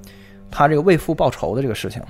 [0.51, 2.03] 他这个为父报仇的这个事情，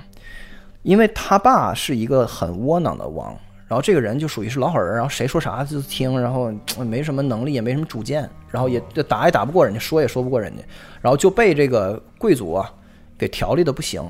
[0.83, 10.63] 因为他爸是一个很窝囊的王，然后这个人就属于是老好人，然后谁说啥就听，然后没什么能力，也没什么主见，然后也打也打不过人家，说也说不过人家，
[11.01, 12.71] 然后就被这个贵族啊，
[13.17, 14.03] 给调理的不行。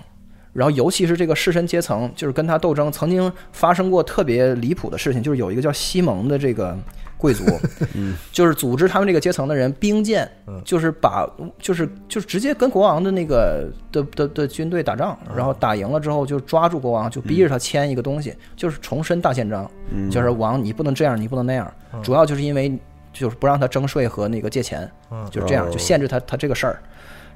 [0.54, 6.78] 然后，尤其是这个士绅阶层，就是跟他斗争，曾经发生过特别离谱的事情，就是有一个叫西蒙的这个
[7.22, 7.46] 贵族，
[8.34, 10.28] 就是组织他们这个阶层的人兵谏，
[10.66, 11.30] 就是把
[11.60, 19.70] 就是就是直接跟国王的那个的的的军队打仗，然后打赢了之后就抓住国王，就逼着他签一个东西，就是重申大宪章，
[20.10, 22.76] 就是王你不能这样，你不能那样，主要就是因为
[23.14, 24.90] 就是不让他征税和那个借钱，
[25.30, 26.82] 就是这样哦就限制他他这个事儿，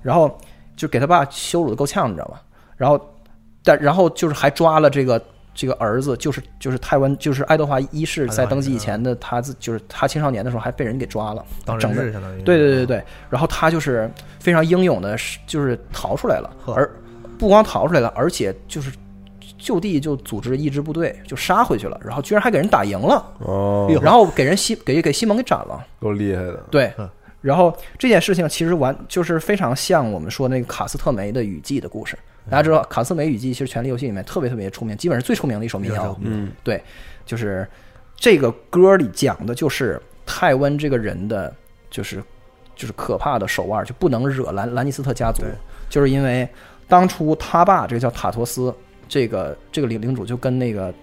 [0.01, 0.35] 然后
[0.75, 2.41] 就给他爸羞辱的够呛，你知道吧？
[2.75, 2.99] 然后
[3.63, 5.23] 但然后就是还抓了这个
[5.55, 12.41] 这个儿子，就是就是泰文就是爱德华一世在登基以前的他自就是他青少年的时候还被人给抓了，当整的人质相当于。
[12.43, 16.87] 对对对对，然后他就是非常英勇的，就是逃出来了，而
[17.39, 18.91] 不光逃出来了，而且就是
[19.57, 25.81] 就地就组织一支部队就杀回去了，然后居然还给人打赢了，哦，然后给人西给给西蒙给斩了。
[26.01, 32.17] 够厉害的，对嗯，然后这件事情其实完就是非常像我们说那个卡斯特梅的雨季的故事。
[32.49, 36.15] 大家知道卡斯梅雨季其实《权力游戏》里面特别特别出名，基本是最出名的一首民谣。
[36.21, 36.81] 嗯对，
[37.25, 37.67] 就是
[38.15, 41.53] 这个歌里讲的就是泰温这个人的，
[41.89, 42.23] 就是
[42.75, 45.43] 就是可怕的手腕，就不能惹兰兰尼斯特家族，
[45.89, 46.47] 就是因为
[46.87, 48.73] 当初他爸这个叫塔托斯，
[49.07, 50.93] 这个这个领领主就跟那个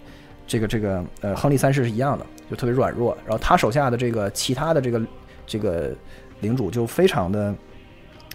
[0.46, 5.02] 这个这个呃亨利三世是一样的，就特别软弱，然后他手下的这个其他的这个
[5.44, 5.90] 这个
[6.38, 7.54] 领主就非常的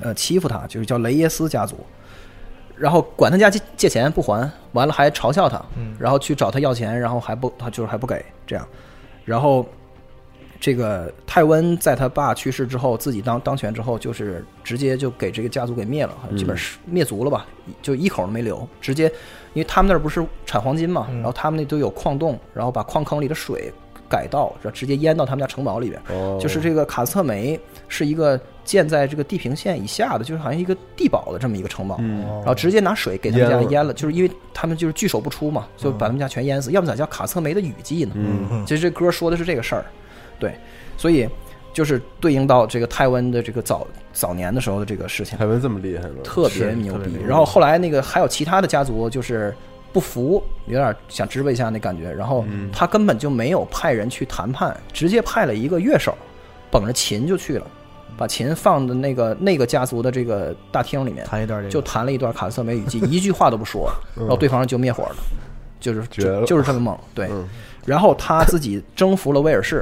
[0.01, 1.77] 呃欺负他，就是叫雷耶斯家族。
[2.79, 5.95] 然后管他家借借钱不还，完了还嘲笑他，嗯。
[5.99, 8.67] 然后去找他要钱，然后还不他就是还不给这样，
[9.25, 9.65] 然后
[10.59, 17.45] 这个泰温在他爸去世之后，自己当当权之后，就是直接就给这个家族给灭了，基本是灭族了吧，
[17.81, 19.05] 就一口都没留，直接
[19.53, 23.71] 因为他们那儿不是产黄金嘛，然后他们那都有矿洞，然后把矿坑里的水
[24.09, 32.19] 改道，直接淹到他们家城堡里边，哦，就是这个卡斯特梅是一个建在这个地平线以下的，就是好像一个地堡的这么一个城堡，嗯。
[32.39, 38.11] 然后直接拿水给他们家淹了，就是因为他们就是拒守不出嘛，就把他们家全淹死，要不咋叫卡斯特梅的雨季呢？
[38.15, 38.65] 嗯。
[38.67, 39.85] 其实这歌说的是这个事儿，
[40.37, 40.53] 对，
[40.97, 41.27] 所以
[41.71, 46.17] 就是对应到这个泰温的这个早早年的时候的这个事情，泰温这么厉害吗？
[46.23, 49.55] 特别牛逼然后后来那个还有其他的家族就是
[49.93, 52.69] 不服，有点想支配一下那感觉，然后嗯。
[52.73, 56.13] 他根本就没有派人去谈判，直接派了一个乐手，
[56.69, 57.67] 捧着琴就去了，
[58.17, 65.15] 把琴放的那个那个家族的这个大厅里面，弹一段这个，就弹了一段卡斯特梅雨季， 一句话都不说，然后对方就灭火了，
[65.79, 67.27] 就是就就是这么猛，对。
[67.31, 67.47] 嗯。
[67.85, 69.81] 然后他自己征服了威尔士，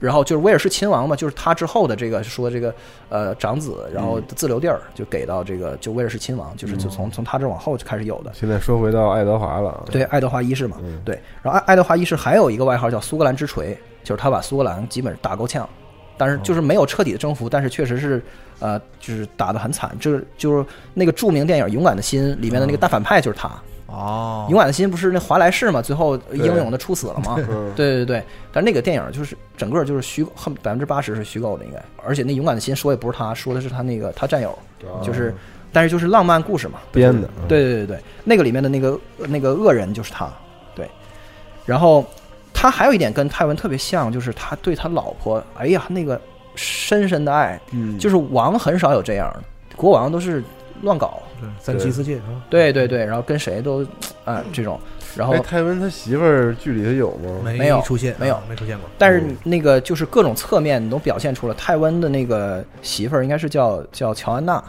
[0.00, 2.74] 然后就是威尔士亲王嘛，就是他之后的这个说这个
[3.08, 8.32] 呃长子，然后自留地儿就给到这个就威尔士亲王，就是就从从他这往后就开始有的。
[8.34, 11.16] 现在说回到爱德华了，对，爱德华一世嘛，对。
[11.40, 15.68] 然后爱爱德华一世还有一个外号叫苏格兰之锤，就是他把苏格兰基本打够呛，
[16.16, 18.22] 但是就是没有彻底的征服，但是确实是
[18.58, 19.96] 呃，就是打得很惨。
[20.00, 23.50] 就是就是那个著名电影《勇敢的心》里面的那个大反派就是他。
[23.86, 27.36] 哦，勇敢的心不是那华莱士嘛，最后英勇的处死了嘛？
[27.38, 31.80] 嗯 对对对，但那个电影就是整个就是虚，恨百分之八十是虚构的，应该。
[32.04, 34.50] 而且那勇敢的心说也不是他，说的是他那个他战友，
[34.82, 35.32] 哦就是，
[35.72, 36.80] 但是就是浪漫故事嘛。
[36.90, 38.98] 编的，对对对对，那个里面的那个
[39.28, 40.28] 那个恶人就是他，
[40.74, 40.90] 对。
[41.64, 42.04] 然后
[42.58, 46.18] 他还有一点跟泰文特别像，就是他对他老婆，哎呀，那个
[46.54, 49.42] 深深的爱，嗯，就是王很少有这样的，
[49.76, 50.42] 国王都是
[50.80, 52.42] 乱搞，对三妻四妾是吧？
[52.48, 53.86] 对对对，然后跟谁都，
[54.24, 54.80] 啊这种，
[55.14, 57.42] 然后哎，泰文他媳妇儿剧里头有吗？
[57.44, 58.88] 没有出现，没有啊没出现过。
[58.96, 64.62] 但是那个就是各种侧面你都表现出了泰温的那个媳妇儿应该是叫叫乔安娜，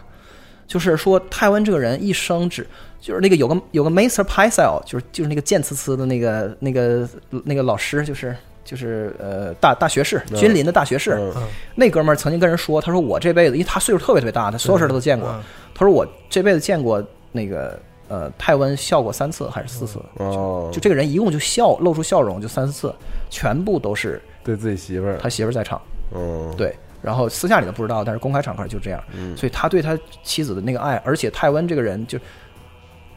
[0.67, 2.67] 就是说泰温这个人一生只
[2.99, 7.07] 就是那个有个有个 Master Pycelle，就是就是那个贱呲呲的那个那个
[7.45, 11.33] 那个老师，就是就是呃大大学士，君临的大学士，嗯。
[11.75, 15.41] 那哥们儿曾经跟人说，他说我这辈子，因为他岁数特别特别大，他所有事儿他都见过，嗯。
[15.73, 17.01] 他说我这辈子见过
[17.31, 22.95] 那个呃泰温笑过三次还是四次，哦，就这个人一共就笑露出笑容就三四次，
[23.29, 25.79] 全部都是对自己媳妇儿，他媳妇儿在场。
[26.15, 26.75] 嗯，对，
[27.07, 29.01] 然后私下里都不知道，但是公开场合就这样，
[29.37, 32.19] 所以他对他妻子的那个爱，而且泰温这个人就，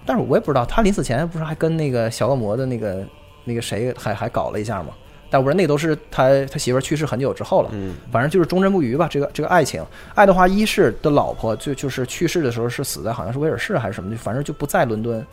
[0.07, 3.05] 但是我也不知道，他临死前不是还跟那个小恶魔的那个
[3.45, 4.95] 那个谁还还搞了一下吗？
[5.31, 9.09] 但我说那都是他他媳妇儿去世很久之后了，嗯反正就是忠贞不渝吧。
[9.09, 9.83] 这个这个爱情，
[10.15, 15.25] 爱德华一世的老婆就就是去世的时候是死在好像是威尔士还是什么，反正就不在伦敦。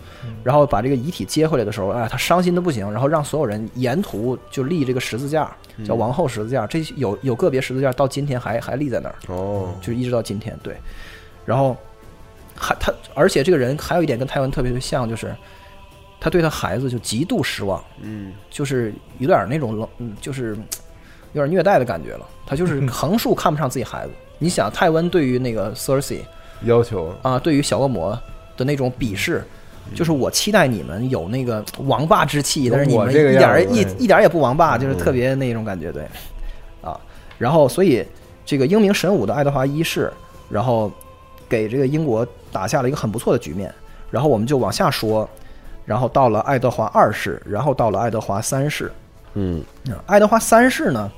[0.43, 5.52] 然后把这个遗体接回来的时候，哎，他伤心的不行，然后让所有人沿途就立这个十字架，
[5.86, 6.68] 叫王后十字架。
[6.68, 10.58] 这有有个别十字架到今天还还立在那儿，哦，就一直到今天。
[10.62, 10.76] 对，
[11.45, 11.76] 然后
[12.56, 15.36] 还他，而且这个人还有一点跟泰文特别的像，就是
[16.28, 17.82] 他对他孩子就极度失望。
[18.01, 20.63] 嗯就是有点那种冷，嗯，就是嗯
[21.32, 22.25] 有点虐待的感觉了。
[22.45, 24.11] 他就是横竖看不上自己孩子。
[24.39, 26.19] 你想，泰温对于那个 Cersei
[26.63, 28.19] 要求啊，对于小恶魔，
[28.57, 29.41] 的那种鄙视。
[29.95, 36.03] 就是我期待你们有那个王霸之气，但是你们一点儿一一点也不王霸，就是特别那种感觉，对，
[36.82, 36.99] 啊，
[37.38, 38.05] 然后所以
[38.45, 40.11] 这个英明神武的爱德华一世，
[40.49, 40.91] 然后
[41.47, 43.73] 给这个英国打下了一个很不错的局面，
[44.11, 45.28] 然后我们就往下说，
[45.88, 48.91] 然后到了爱德华二世，然后到了爱德华三世，
[49.35, 51.09] 嗯嗯爱德华三世呢，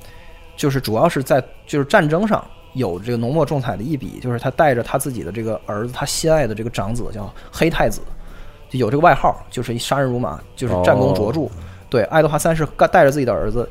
[0.55, 7.99] 就是主要是在就是战争上有这个浓墨重彩的一笔，就是他带着他自己的这个儿子，他心爱的这个长子叫黑太子，
[8.69, 11.49] 就有这个外号，就是杀人如麻，就是战功卓著。
[11.89, 13.67] 对，爱德华三世带带着自己的儿子，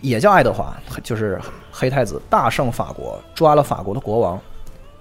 [0.00, 1.40] 也叫爱德华，就是
[1.72, 4.40] 黑太子，大胜法国，抓了法国的国王，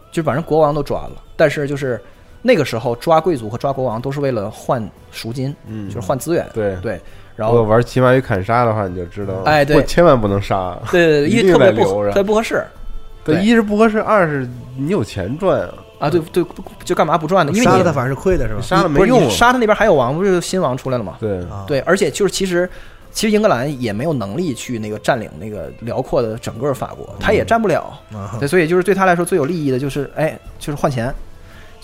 [0.09, 1.21] 就是把人国王都抓了。
[1.35, 2.01] 但是就是
[2.47, 6.47] 那个时候抓贵族和抓国王都是为了换赎金，嗯就是换资源。
[6.53, 7.01] 对对，
[7.35, 12.63] 然后玩骑马与砍杀的话，你就知道，哎对千万不能杀，对对对，因一定为特别不得留着特别不合适。
[13.23, 16.45] 对，一是不合适，二是你有钱赚啊，啊，对对，
[16.83, 17.51] 就干嘛不赚呢？
[17.51, 18.61] 因为你杀了他反而是亏的，是吧？
[18.61, 21.17] 杀了没用杀他那边还有王，不是新王出来了吗？
[21.19, 22.69] 对，啊，对，而且就是其实
[23.11, 27.99] 其实英格兰也没有能力去那个占领那个辽阔的整个法国，他也占不了。
[28.13, 31.11] 啊对，所以就是对他来说最有利益的就是哎，就是换钱。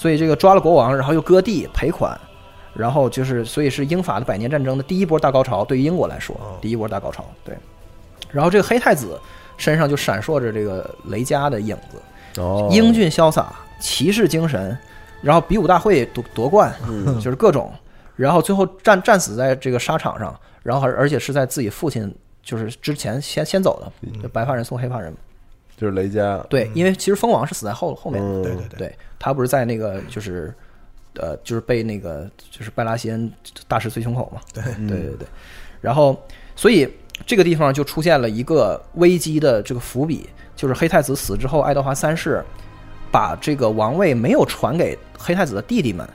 [0.02, 2.20] 所以这个抓了国王，然后又割地赔款，
[2.74, 7.24] 然后就是所以是英法的百年战争的第一波大高潮，对于英国来说哦，第一波大高潮。
[7.46, 7.56] 对，
[8.32, 9.22] 然后这个黑太子
[9.58, 12.42] 身上就闪烁着这个雷佳的影子。
[12.42, 14.76] 哦，英俊潇洒，骑士精神，
[15.22, 17.72] 然后比武大会夺夺冠，嗯就是各种，
[18.16, 25.16] 然后最后战战死在这个沙场上，然后而而且是在自己父亲就是之前先先走的，嗯就白发人送黑发人。
[25.82, 30.54] 就是雷加，对，因为其实蜂王是死在后后面对对对，对他不是在那个就是
[31.16, 33.32] 呃就是被那个就是拜拉西恩
[33.68, 34.64] 大师碎胸口嘛，对。
[34.78, 34.88] 嗯。
[34.88, 35.28] 对对对，
[35.82, 36.16] 然后
[36.56, 36.88] 所以
[37.26, 42.44] 这个地方就出现了一个危机的这个伏笔，就是黑太子死之后，爱德华三世
[43.12, 46.08] 把这个王位没有传给黑太子的弟弟们，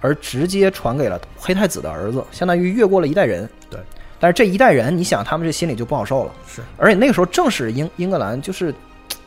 [0.00, 3.46] 而直接传给了黑太子的儿子，相当于越过了一代人。
[3.68, 3.78] 对，
[4.18, 6.32] 但是这一代人，你想他们这心里就不好受了。
[6.46, 6.62] 是。
[6.78, 8.74] 而且那个时候正是英英格兰就是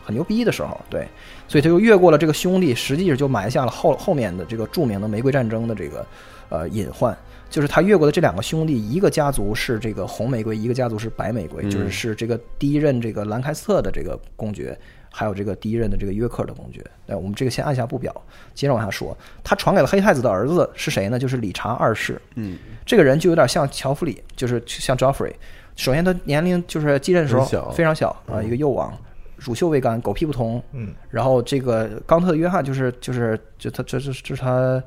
[0.05, 1.07] 很牛逼的时候，对，
[1.47, 6.05] 所以他就越过了这个兄弟，实际上就埋下了后后面的这个著名的玫瑰战争的这个
[6.49, 7.17] 呃隐患。
[7.47, 14.77] 就是他越过的这两个兄弟，一个家族是这个红玫瑰，一个家族是白玫瑰，嗯就是是这个第一任这个兰开斯特的这个公爵，
[15.09, 16.83] 还有这个第一任的这个约克的公爵。
[17.07, 18.13] 哎，我们这个先按下不表，
[18.53, 19.15] 接着往下说。
[19.43, 21.17] 他传给了黑太子的儿子是谁呢？
[21.17, 22.19] 就是理查二世。
[22.33, 25.33] 嗯，这个人就有点像乔弗里，就是像 Joffrey。
[25.77, 28.91] 首先，他年龄就是继任的时候非常小啊，一个幼王，
[29.37, 30.61] 乳臭未干，狗屁不通。
[30.71, 34.83] 嗯，然后这个冈特约翰就是就是就他这这这是他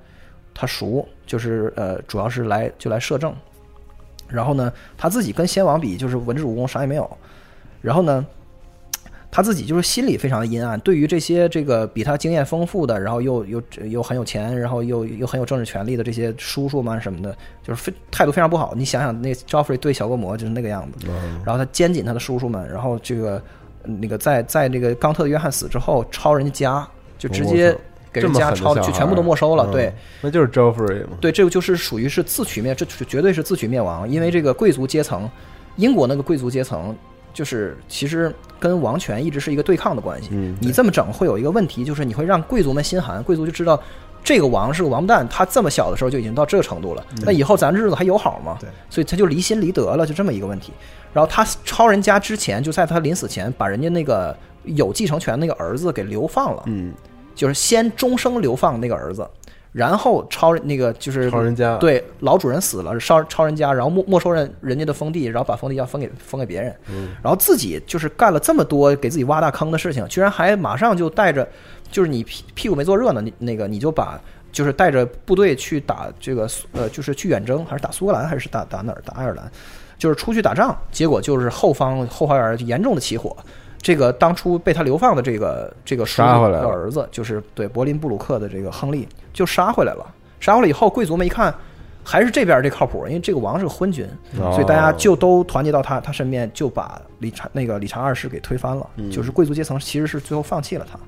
[0.54, 3.34] 他叔，就是呃主要是来就来摄政。
[4.28, 7.10] 然后呢，他自己跟先王比就是文治武功啥也没有。
[7.80, 8.26] 然后呢，
[9.30, 18.74] 他自己就是心里非常的阴暗，对于这些这个比他经验丰富的，然后又又又很有钱，然后又又很有政治权利的这些叔叔们什么的，就是非态度非常不好。
[18.76, 23.42] 你想想，那 Joffrey 对小恶魔就是那个样子，嗯然后他监禁他的叔叔们，然后这个
[24.00, 27.74] 那个在在这个冈特的约翰死之后，抄人家家，就直接
[28.12, 29.64] 给人家这么狠的抄，就全部都没收了。
[29.68, 34.08] 嗯对，那就是 Joffrey 嘛，对，这个就是属于是自取灭，这绝对是自取灭亡。
[34.08, 35.28] 因为这个贵族阶层，
[35.76, 36.94] 英国那个贵族阶层，
[37.32, 40.28] 就是其实跟王权一直是一个对抗的关系。
[40.32, 43.80] 嗯你这么整会有一个问题，就是你会让贵族们心寒，贵族就知道
[44.22, 48.58] 这个王是个王八蛋，他这么小的时候就已经到这个程度了，那以后咱日子还有好吗？
[48.60, 50.72] 对，所以他就离心离德了，就这么一个问题。
[51.18, 56.94] 然后他抄人家之前，就在他临死前，把人家那个有继承权那个儿子给流放了，嗯，
[57.34, 59.28] 就是先终生流放那个儿子，
[59.72, 67.08] 然后抄那个就是抄人家，，对，老主人死了，烧抄人家，然后没没收人人家的封地，然后把封地要分给分给别人，嗯。
[67.20, 71.48] 然后自己就是干了这么多给自己挖大坑的事情，居然还马上就带着，
[71.90, 74.20] 就是你屁屁股没坐热呢，你那个你就把
[74.52, 79.02] 就是带着部队去打这个呃，就是去远征，还是打苏格兰，还是打打哪儿？
[79.04, 79.50] 打爱尔兰，
[79.98, 83.36] 就是出去打仗，结果就是后方后花园严重的起火。
[83.80, 90.06] 这个当初被他流放的这个这个叔叔杀回来的儿子，就是对柏林布鲁克的这个亨利，就杀回来了。
[90.40, 91.54] 杀回来以后，贵族们一看，
[92.02, 94.04] 还是这边这靠谱，因为这个王是个昏君，
[94.40, 98.84] 哦所以大家就都团结到他他身边，就把理查那个理查二世给推翻了。
[98.96, 100.98] 嗯就是贵族阶层其实是最后放弃了他。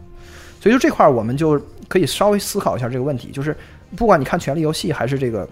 [0.60, 3.56] 所以就这块儿，我们就可以稍微思考一下这个问题，就是
[3.96, 5.48] 不管你看《权力游戏》还是这个，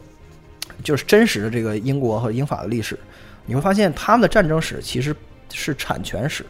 [0.83, 2.99] 就是真实的这个英国和英法的历史，
[3.47, 5.15] 你会发现他们的战争史其实
[5.53, 6.45] 是产权史，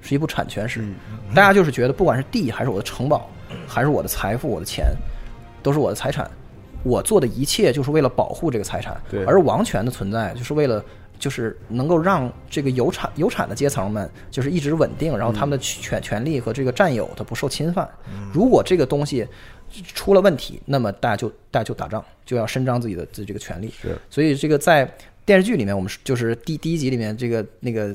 [0.00, 0.80] 是一部产权史。
[0.80, 0.96] 嗯
[1.34, 3.30] 大家就是觉得，不管是地还是我的城堡，
[3.66, 4.86] 还是我的财富、我的钱，
[5.62, 6.30] 都是我的财产。
[6.84, 10.82] 我做的一切就是为了保护这个财产，对而王权的存在就是为了，
[11.18, 17.86] 就是能够让这个有产有产的阶层们就是一直稳定，然后他们的权权利和这个占有它不受侵犯。
[18.32, 19.26] 如果这个东西
[19.94, 23.72] 出了问题，那么大家就大家就打仗，就要伸张自己的自己这个权利。
[23.80, 24.88] 是所以这个在
[25.24, 27.94] 电视剧里面，我们就是第第一集里面这个那个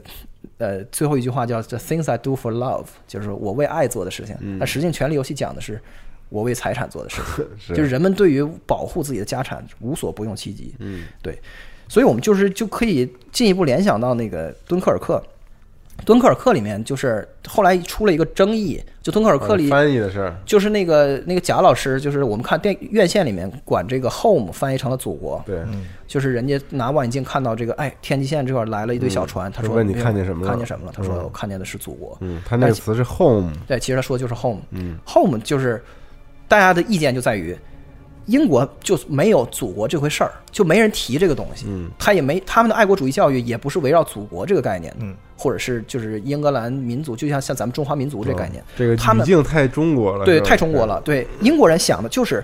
[0.58, 4.36] 呃最后一句话叫 “the things I do for love”，就是我为爱做的事情。
[4.40, 5.82] 嗯那实际上《权力游戏》讲的是
[6.30, 10.74] 我为财产做的事情， 是就是人们对于保护自己的家产无所不用其极。
[10.80, 11.40] 嗯对，
[11.88, 15.22] 所以我们就是就可以进一步联想到那个敦刻尔克。
[16.06, 25.62] 敦刻尔克里面就是后来出了一个争议，就敦刻尔克里翻译的事儿，就是那个那个贾老师，就是我们看电院线里面管这个 home 翻译成了祖国，对，
[26.08, 30.50] 就是人家拿望远镜看到这个，哎，天际线这块来了一堆小船，他说问你看见什么了。
[30.50, 30.94] 看见什么了？
[30.94, 31.24] 他说嗯。
[31.24, 32.18] 我看见的是祖国。
[32.20, 34.62] 嗯，他那个词是 home，对，其实他说的就是 home。
[34.72, 34.98] 嗯。
[35.08, 35.82] home 就是
[36.50, 37.58] 大家的意见就在于，
[38.26, 41.66] 英国就没有祖国这回事儿，就没人提这个东西。
[41.68, 51.02] 嗯，他也没他们的爱国主义教育也不是围绕祖国这个概念，嗯，或者是就是英格兰民族，就像像咱们中华民族这概念哦，这个他们太中国了，对，太中国了。
[51.04, 52.42] 对，英国人想的就是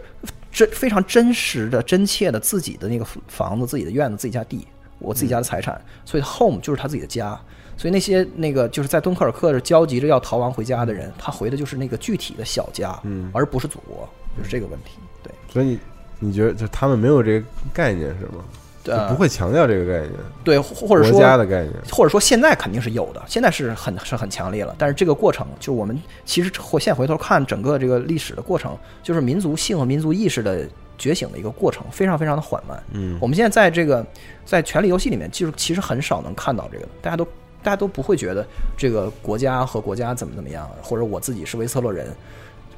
[0.51, 7.39] 真非常真实的、真切的自己的那个房子、自己的院子、自己家地，我自己家的财产，所以 home 就是他自己的家。
[7.77, 14.99] 所以那些那个就是在敦刻尔克是焦急着要逃亡回家的人，他回的就是那个具体的小家，嗯而不是祖国，就是这个问题。
[15.23, 15.79] 对，所以你
[16.19, 18.43] 你觉得就他们没有这个概念是吗？
[18.83, 20.11] 就呃不会强调这个概念，
[20.43, 24.73] 对，或者说国家的概念，或者说现在肯定是有的，现在是很是很强烈了。
[24.77, 30.67] 但是这个过程，就是我们其实回现在回头看整个这个历史的过程，就是民族性和民族意识的
[30.97, 32.81] 觉醒的一个过程，非常非常的缓慢。
[32.91, 34.05] 嗯我们现在在这个
[34.45, 37.25] 在权力游戏里面，就是其实很少能看到这个，大家都
[37.61, 38.45] 大家都不会觉得
[38.77, 42.07] 这个国家和国家怎么怎么样，或者我自己是维斯特洛人，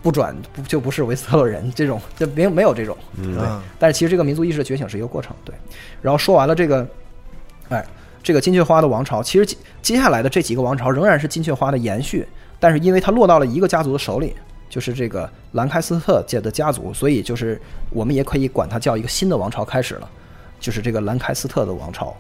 [0.02, 2.98] 不转不就不是维斯特洛人这种，就没有没有这种。
[3.18, 5.54] 嗯对啊，但是其实这个民族意识的觉醒是一个过程，对。
[6.02, 6.88] 然后说完了这个，
[7.70, 7.86] 哎，
[8.24, 12.28] 这个金雀花的王朝，其实接接下来的这几个王朝仍然是金雀花的延续，
[12.60, 14.36] 但是因为它落到了一个家族的手里，
[14.70, 20.10] 就是这个兰开斯特界的家族，所以就是我们也可以管它叫一个新的王朝开始了，
[20.60, 22.16] 就是这个兰开斯特的王朝。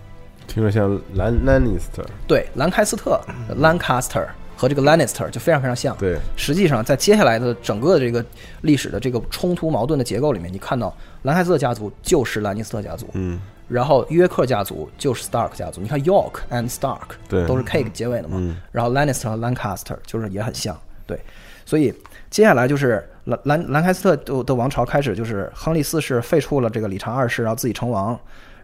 [0.47, 3.21] 听着像兰兰尼斯特，对，兰开斯特
[3.57, 4.27] （Lancaster）
[4.61, 5.97] 和这个 Lannister 就非常非常像。
[5.97, 8.23] 对，实际上，在接下来的整个这个
[8.61, 15.81] 历史的这个冲突矛盾的结构里面，你看到兰开斯特家族就是兰尼斯特家族，嗯然后约克家族就是 Stark 家族。
[15.81, 21.19] 你看 York and Stark 对都是 K 结尾的嘛，嗯然后 Lannister 和 Lancaster 就是也很像，对。
[21.65, 21.91] 所以
[22.29, 28.19] 接下来就是兰兰兰开斯特的的王朝开始，就是亨利四世废黜了这个理查二世，然后自己称王，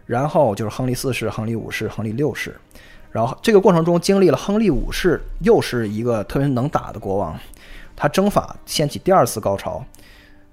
[0.06, 2.54] 然后就是亨利四世、亨利五世、亨利六世。
[3.10, 7.38] 然后这个过程中经历了亨利五世，又是一个特别能打的国王，
[7.96, 9.84] 他征法掀起第二次高潮，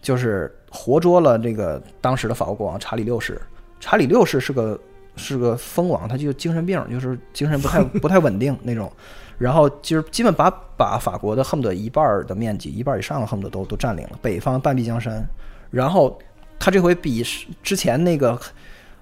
[0.02, 3.42] 就是活捉了这个当时的法国国王查理六世。
[3.80, 4.80] 查理六世是个
[5.16, 8.92] 是个疯王，他就精神病，就是精神不太不太稳定那种。
[9.38, 15.28] 然后就是基本把把法国的恨不得一半的面积，一半以上的恨不得都都占领了，北方半壁江山。
[15.70, 16.18] 然后
[16.58, 17.22] 他这回比
[17.62, 18.40] 之前那个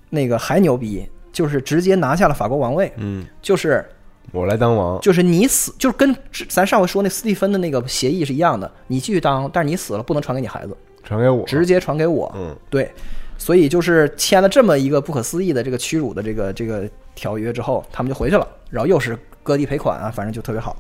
[0.10, 3.86] 那个还牛逼，就是直接拿下了法国王位，嗯，就是
[4.32, 6.16] 我来当王，就是你死，就是跟
[6.48, 12.32] 咱上回说那斯蒂芬的那个协议是一样的，你继续当，但是你死了不能传给你孩子，传给我，直接传给我。
[12.38, 12.56] 嗯。
[12.70, 12.90] 对，
[13.38, 20.78] 所以就是签了这么一个不可思议的这个屈辱的这个这个条约之后，他们就回去了，然后又是割地赔款啊，反正就特别好，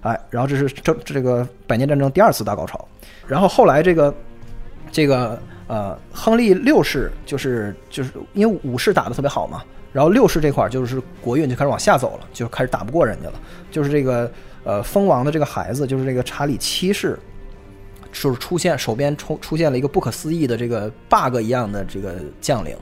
[0.00, 2.88] 哎，然后这是这这个百年战争第二次大高潮，
[3.26, 4.14] 然后后来这个
[4.90, 9.62] 这个呃亨利六世就是就是因为武士打的特别好嘛，
[9.96, 13.34] 然后六世这块就是国运就开始往下走了，就开始打不过人家了，
[13.70, 14.30] 就是这个
[14.62, 17.18] 呃封王的这个孩子，就是这个查理七世。
[18.12, 22.74] 就是出现手边出出现了一个不可思议的这个 bug 一样的这个将领，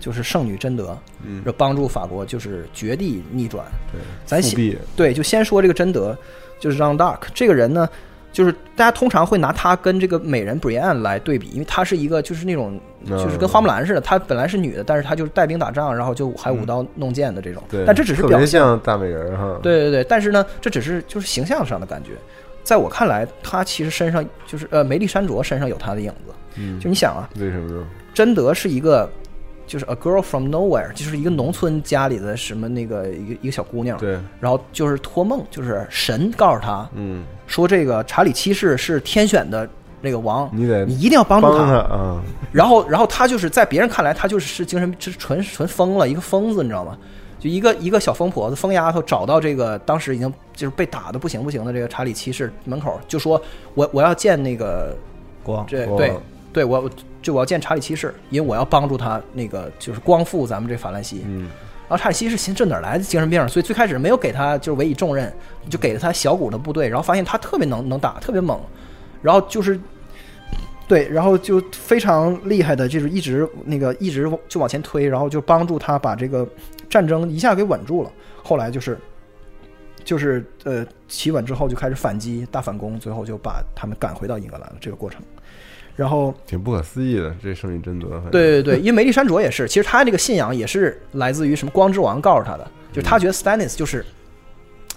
[0.00, 3.64] 就是圣女贞德，嗯帮助法国就是绝地逆转。
[3.92, 6.18] 对，咱先，对，就先说这个贞德，
[6.58, 7.88] 就是 Jean d'Arc 这个人呢，
[8.32, 17.62] 就是大家通常会拿她跟这个美人 Brienne 来对比，因为她是一个就是那种嗯就是跟花木兰似的，她本来是女的，但是她就是带兵打仗，然后就还舞刀弄剑的这种。
[17.68, 18.46] 对，但这只是表象。
[18.46, 22.10] 像大美人哈，，对对对，但是呢，这只是就是形象上的感觉。
[22.62, 26.32] 在我看来，她其实身上就是呃，梅丽珊卓身上有她的影子。
[26.56, 27.86] 嗯，就你想啊，为什么呢？
[28.12, 29.08] 贞德是一个，
[29.70, 39.68] 就是 a girl from nowhere，就是一个农村家里的什么那个一个一个小姑娘，对，然后就是托梦，就是神告诉她嗯，说这个查理七世是天选的
[40.00, 46.98] 那个王，你得你一定要帮助帮他啊，然后，然后他就是在别人看来，他就是是精神是纯纯疯了，一个疯子，你知道吗？
[47.38, 53.40] 就一个一个小疯婆子、疯丫头，找到这个当时已经就是被打的不行不行的这个查理七世门口，就说
[53.74, 54.96] 我我要见那个
[55.44, 55.64] 国王。
[55.66, 55.86] 对
[56.52, 56.90] 对，我
[57.22, 61.22] 就我要见查理七世，因为我要帮助他那个就是光复咱们这法兰西。
[61.26, 61.48] 嗯，
[61.88, 63.46] 然后查理七世寻思这哪来的精神病？
[63.48, 65.32] 所以最开始没有给他就是委以重任，
[65.68, 68.60] 就给了他小股的部队，然后发现他特别能能打，特别猛，
[69.22, 69.78] 然后就是
[70.88, 76.48] 对，然后就非常厉害的，就是一直那个一直就往前推，然后就帮助他把这个
[76.88, 78.10] 战争一下给稳住了。
[78.42, 78.98] 后来就是
[80.02, 85.20] 就是呃企稳之后就开始反击大反攻，最后就把他们赶回到英格兰了这个过程。
[86.00, 88.22] 然后挺不可思议的，这圣女贞德。
[88.32, 94.02] 对对对，因为梅丽珊卓也是，其实他这个信仰也是来自于什么光之王告诉他的，就是他觉得 Stannis 就是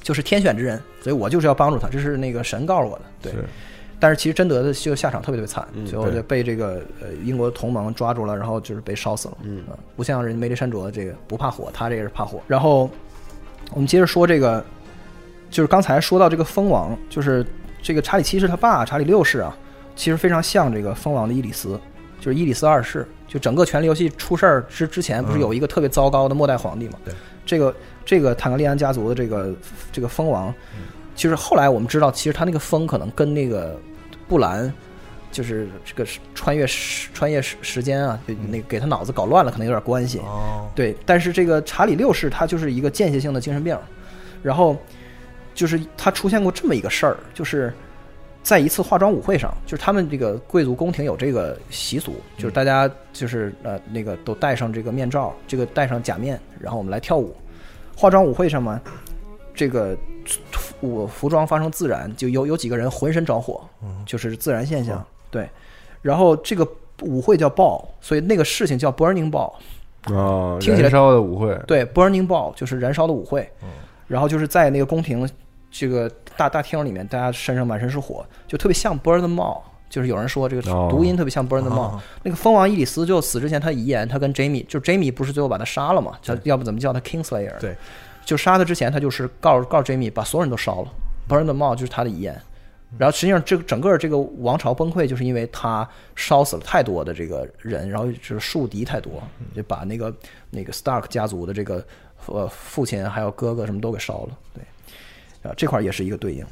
[0.01, 3.03] 就是天选之人，所以我就是要帮助他，这是那个神告诉我的。
[3.21, 3.43] 对，是
[3.99, 9.37] 但是其实贞德的就下场特别特别惨，嗯最后就被这个呃英国同盟抓住了，然后就是被烧死了。
[9.43, 12.41] 嗯呃不像人梅丽珊卓这个不怕火，他这个是怕火。
[12.47, 12.89] 然后
[13.73, 14.63] 我们接着说这个，
[15.49, 17.45] 就是刚才说到这个蜂王，就是
[17.81, 19.57] 这个查理七世他爸查理六世啊，
[19.95, 21.79] 其实非常像这个蜂王的伊里斯，
[22.19, 23.07] 就是伊里斯二世。
[23.27, 26.99] 就整个《权力游戏》出事儿之之前，不是有一个特别糟糕的末代皇帝嘛？
[27.03, 27.13] 对，
[27.45, 27.75] 这个
[28.05, 29.51] 这个坦格利安家族的这个
[29.91, 30.53] 这个蜂王，
[31.15, 33.79] 其实后来我们知道，其实他那个蜂可能跟那个
[34.27, 34.71] 布兰。
[35.31, 40.19] 就是这个穿越时穿越时时间啊，就那个给他脑子搞乱了，可能有点关系。
[40.19, 43.75] 哦，对，但是这个查理六世他就是一个间歇性的精神病，
[44.43, 44.77] 然后
[45.55, 47.73] 就是他出现过这么一个事儿，就是
[48.43, 57.33] 在一次化妆舞会上，就是他们这个贵族宫廷有这个习俗，就是大家就是呃那个都戴上这个面罩，这个戴上假面，然后我们来跳舞。
[57.95, 58.81] 化妆舞会上嘛，
[59.55, 59.95] 这个
[60.51, 63.61] 服服装发生自燃，就有有几个人浑身着火，
[64.05, 65.03] 就是自燃现象。
[65.31, 65.49] 对，
[66.01, 66.67] 然后这个
[67.01, 69.53] 舞会叫 ball，所以那个事情叫 burning ball。
[70.13, 73.49] 啊，听起来燃烧的舞会，对，burning ball 就是燃烧的舞会，
[74.05, 75.29] 然后就是在那个宫廷
[75.71, 79.61] 这个大大厅里面，大家身上满身是火，就特别像 burn the mall。
[79.89, 86.17] 就是有人说这个哦读音特别像 burn the mall、哦那个蜂王伊里斯就死之前，他遗言，他跟 Jamie，就 Jamie 不是最后把他杀了嘛？
[86.21, 87.59] 叫要不怎么叫他 Kingslayer？
[87.59, 87.75] 对，
[88.25, 90.87] 就杀他之前，他就是告诉告诉 Jamie 把所有人都烧了
[91.29, 92.41] ，burn the mall 就是他的遗言。
[92.97, 99.21] 然后实际上，这个整个这个王朝崩溃，就是因为他烧死了太多的这个人，然后就是树敌太多，
[99.55, 100.13] 就把那个
[100.49, 101.83] 那个 Stark 家族的这个
[102.27, 104.37] 呃父亲还有哥哥什么都给烧了。
[104.53, 104.63] 对，
[105.43, 106.45] 啊，这块儿也是一个对应。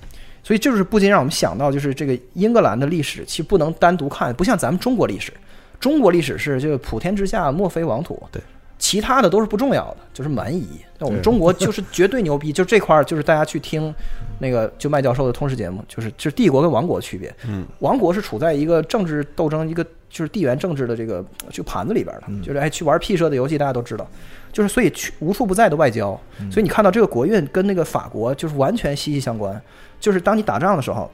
[0.44, 5.32] 所以就是不禁让我们想到，就是这个英格兰的历史，其实不能单独看，不像咱们中国历史，
[5.80, 8.42] 中国历史是这个普天之下莫非王土，对，
[8.80, 10.68] 其他的都是不重要的，就是蛮夷。
[10.98, 13.94] 那我们中国就是绝对牛逼，就这块儿就是大家去听
[14.40, 17.32] 那个就麦教授的通识节目，就是就是帝国跟王国的区别。
[17.48, 24.10] 嗯，王国是处在一个政治斗争，一个就是地缘政治的这个就盘子里边的，就是哎去玩屁社的游戏，大家都知道，
[24.52, 26.20] 就是所以去无处不在的外交，
[26.52, 29.60] 所以你看到这个国运跟那个法国就是完全息息相关。
[30.00, 31.10] 就是当你打仗的时候，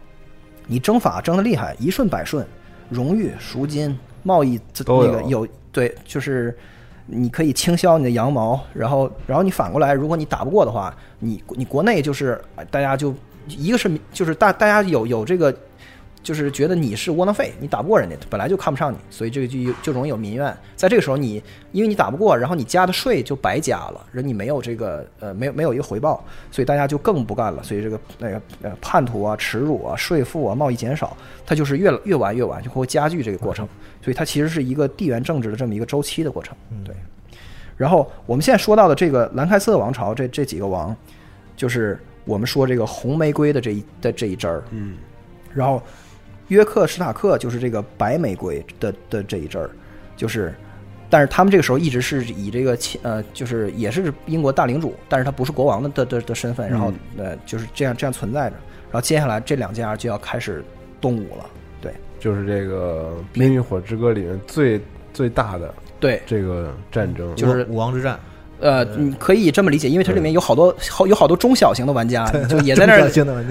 [0.65, 2.45] 你征法征的厉害，一顺百顺，
[2.89, 6.57] 荣誉、赎金、贸易这那个有对，就是
[7.05, 13.13] 你可以倾销你的羊毛，然后然后你反过来，如果你打不过的话，你你国内就是哎大家就
[13.47, 15.55] 一个是就是大大家有有这个。
[16.28, 20.53] 就是觉得你是窝囊废，你打不过人家，本来就看不上你，所以这个就就容易有民怨。
[20.75, 26.21] 在这个时候你，因为你打不过，然后你加的税就白加了，人你没有这个呃没有没有一个回报，
[26.51, 27.63] 所以大家就更不干了。
[27.63, 31.15] 所以这个那个呃叛徒啊、耻辱啊、税负啊、贸易减少，
[31.45, 33.65] 它就是越越玩越玩，就会加剧这个过程。
[34.01, 36.53] 所以它其实是一个地缘政治的这么一个周期的过程。
[36.84, 36.93] 对。
[37.78, 40.93] 然后我们现在说到的这个兰开斯特王朝，这这几个王，
[41.55, 44.97] 就是我们说这个红玫瑰的这一的这一支儿，嗯，
[45.53, 45.82] 然后
[46.48, 49.70] 约克史塔克就是这个白玫瑰的的这一阵儿，
[50.16, 50.54] 就是，
[51.10, 58.56] 但是他们这个时候一直是以这个亲呃，就是也是英国大领主，但是他不是国王的的的的身份，然后呃就是这样这样存在着。
[58.89, 60.64] 然后接下来这两家就要开始
[61.02, 61.45] 动武了，
[61.82, 61.91] 对。
[62.20, 64.82] 就是这个《冰与火之歌》里面最
[65.14, 68.20] 最大的对，这个战争，就是武王之战，
[68.60, 73.08] 呃，你可以这么理解，因为它里面有好多好有好多中小型的玩家， 就也在那儿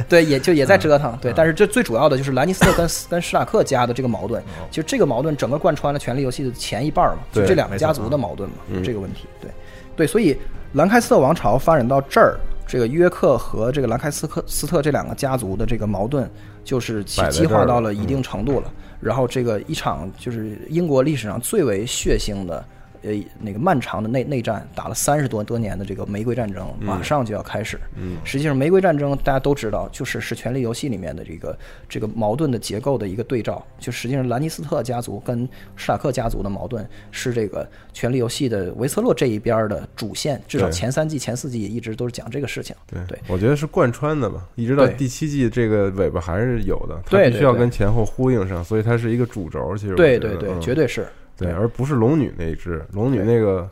[0.09, 1.33] 对，也就也在折腾，对。
[1.37, 9.51] 但是这最主要的就是兰尼斯特跟跟史塔克家的这个矛盾，其实这个矛盾整个贯穿了《权力游戏》的前一半嘛，就这两个家族的矛盾嘛，这个问题，对
[9.95, 10.07] 对。
[10.07, 10.37] 所以
[10.73, 12.37] 兰开斯特王朝发展到这儿，
[12.67, 16.29] 这个约克和这个兰开斯克斯特这两个家族的这个矛盾，
[16.65, 18.73] 就是激化到了了一定程度了。
[19.01, 22.65] 然后这个一场就是英国历史上最为血腥的。
[23.07, 27.79] 呃，那个漫长的内内战，打了三十多多年的这个玫瑰战争，马上就要开始。
[27.95, 31.57] 嗯，实际上，玫瑰战争大家都知道，就是是《权力游戏》里面的这个
[31.89, 33.65] 这个矛盾的结构的一个对照。
[33.79, 42.75] 就实际上，兰尼斯特家族跟史塔克家族的矛盾是这个《权力游戏》的维斯洛这一边的主线，至少前三季、前四季也一直都是讲这个事情。
[42.87, 49.77] 对对我觉得是贯穿的吧，一直到第七季这个尾巴还是有的，它对必须要跟前后呼应上，所以它是一个主轴。
[49.77, 51.07] 其实对对对，绝对是。
[51.39, 53.69] 对，而不是龙女那一只，龙女那个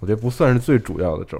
[0.00, 1.38] 我觉得不算是最主要的轴，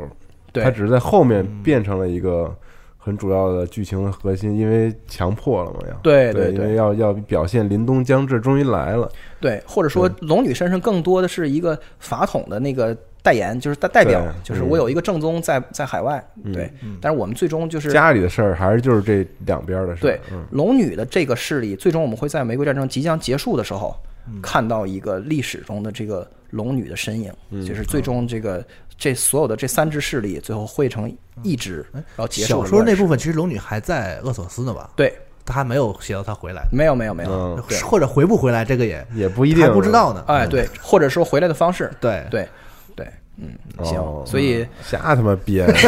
[0.52, 0.64] 对。
[0.64, 2.54] 它只是在后面变成了一个
[2.98, 5.94] 很主要的剧情的核心，因为强迫了嘛要。
[6.02, 9.10] 对，对对因为要要表现林冬将至，终于来了。
[9.40, 14.68] 对，或者说龙女身上更多的是一个法统的那个代言，就是代代表，就是嗯。
[14.68, 16.52] 我有一个正宗在在海外，嗯。
[16.52, 20.10] 对，但是我们最终就是家里的事儿还是就是这两边的事儿。
[20.10, 23.96] 对嗯，龙女的这个势力，最终我们会在玫瑰战争即将结束的时候，
[24.42, 27.66] 看到一个历史中的这个龙女的身影，嗯。
[27.66, 28.64] 就是最终这个
[28.96, 31.12] 这所有的这三支势力最后汇成
[31.42, 34.90] 一支，然后结束小说那部分其实龙女还在厄索斯呢吧？
[34.96, 35.12] 对，
[35.44, 40.24] 他还没有写到他回来，没有没有没有，嗯， 或者回不回来，这个也也不一定还不知道呢。
[40.28, 42.24] 哎对，或者说回来的方式，对。
[42.30, 42.48] 对
[42.94, 43.06] 对，
[43.36, 43.52] 嗯，
[43.82, 45.66] 行哦，所以瞎他妈编。
[45.66, 45.74] 啊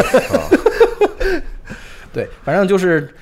[2.11, 3.13] 对，反正就是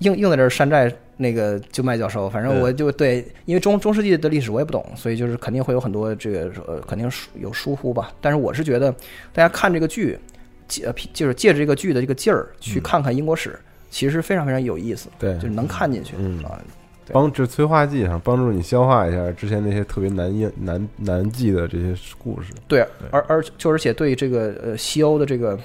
[0.00, 8.10] 硬硬在这山寨那个就麦教授，反正我就对，因为中中世纪的历史我也不懂，所以就是肯定会有很多这个呃，肯定疏有疏忽吧。
[8.22, 8.90] 但是我是觉得
[9.34, 10.18] 大家看这个剧，
[10.66, 13.58] 借呃就是借着这个剧的这个劲儿去看看英国史，
[13.90, 16.58] 其实非常非常有意思，对就是能看进去、嗯啊。
[17.04, 22.52] 对帮这催化剂上帮助你消化一下之前那些特别难印难难记的这些故事。
[22.68, 25.58] 对，而而就而且对这个呃西欧的这个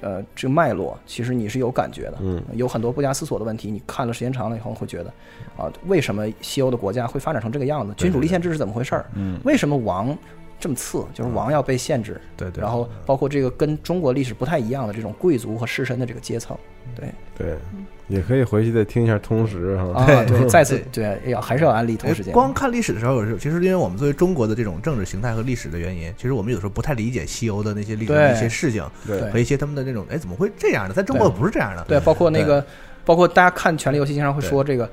[0.00, 5.12] 呃这个脉络，其实你是有感觉的，嗯，有很多不加思索的问题，你看了时间长了以后会觉得
[5.56, 7.92] 啊，为什么西欧的国家会发展成这个样子？
[7.96, 9.06] 君主立宪制是怎么回事儿？
[9.14, 10.16] 嗯，为什么王
[10.58, 11.04] 这么次？
[11.12, 16.56] 就是王要被限制，对对，然后包括这个跟中国历史不太一样的这种贵族和士绅的这个阶层，
[16.94, 17.56] 对对，
[18.08, 20.02] 也可以回去再听一下通识哈。
[20.02, 30.94] 啊，对，再次对 对，要还是要安利同时光看历史的时候，有时候其实因为我们作为中国的这种政治形态和历史的原因，其实我们有时候不太理解西欧的那些历史的一些事情对和一些他们的那种，哎，怎么会这样呢？
[30.94, 31.84] 在中国不是这样的。
[31.84, 32.64] 对，包括那个，
[33.04, 34.88] 包括大家看《权力游戏》经常会说这个。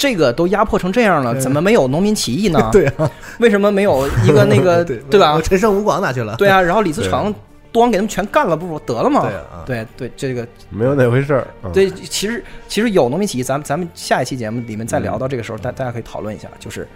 [0.00, 2.68] 这个都压迫成这样了，怎么没有农民起义呢？
[2.72, 5.38] 对啊，为什么没有一个那个 对吧？
[5.42, 6.36] 陈胜吴广哪去了？
[6.36, 7.34] 对啊，然后李自成
[7.70, 9.20] 咣给他们全干了，不得了吗？
[9.20, 11.46] 对啊对对，这个没有那回事儿。
[11.62, 16.88] 啊对，其实其实有农民起义，咱们咱们下一期节目里面再聊到这个时候，大大家可以讨论一下，就是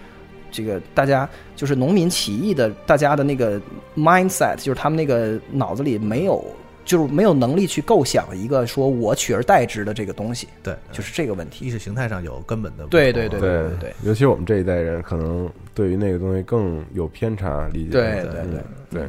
[0.51, 3.61] 这个大家就是农民起义的大家的那个
[3.95, 6.43] mindset，就是他们那个脑子里没有。
[6.85, 11.67] 就是没有能力去构想一个说我取而代之的这个东西，对，就是这个问题。
[11.67, 17.91] 意识形态上有根本的不对对对对对对尤其我们这一代人，可能对于那个东西更有偏差理解。
[17.91, 18.51] 对对嗯
[18.91, 19.09] 对对，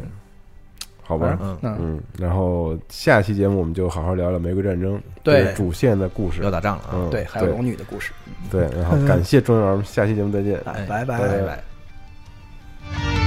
[1.02, 1.38] 好吧。
[1.42, 6.50] 嗯，嗯，嗯，然后下期节目我们就好好聊聊玫瑰战争对这个主线的故事要。
[6.50, 6.92] 打仗了啊！
[6.94, 8.12] 嗯，对，还有龙女的故事。
[8.50, 10.60] 对，然后感谢中友，下期节目再见。
[10.64, 13.25] 拜拜拜拜。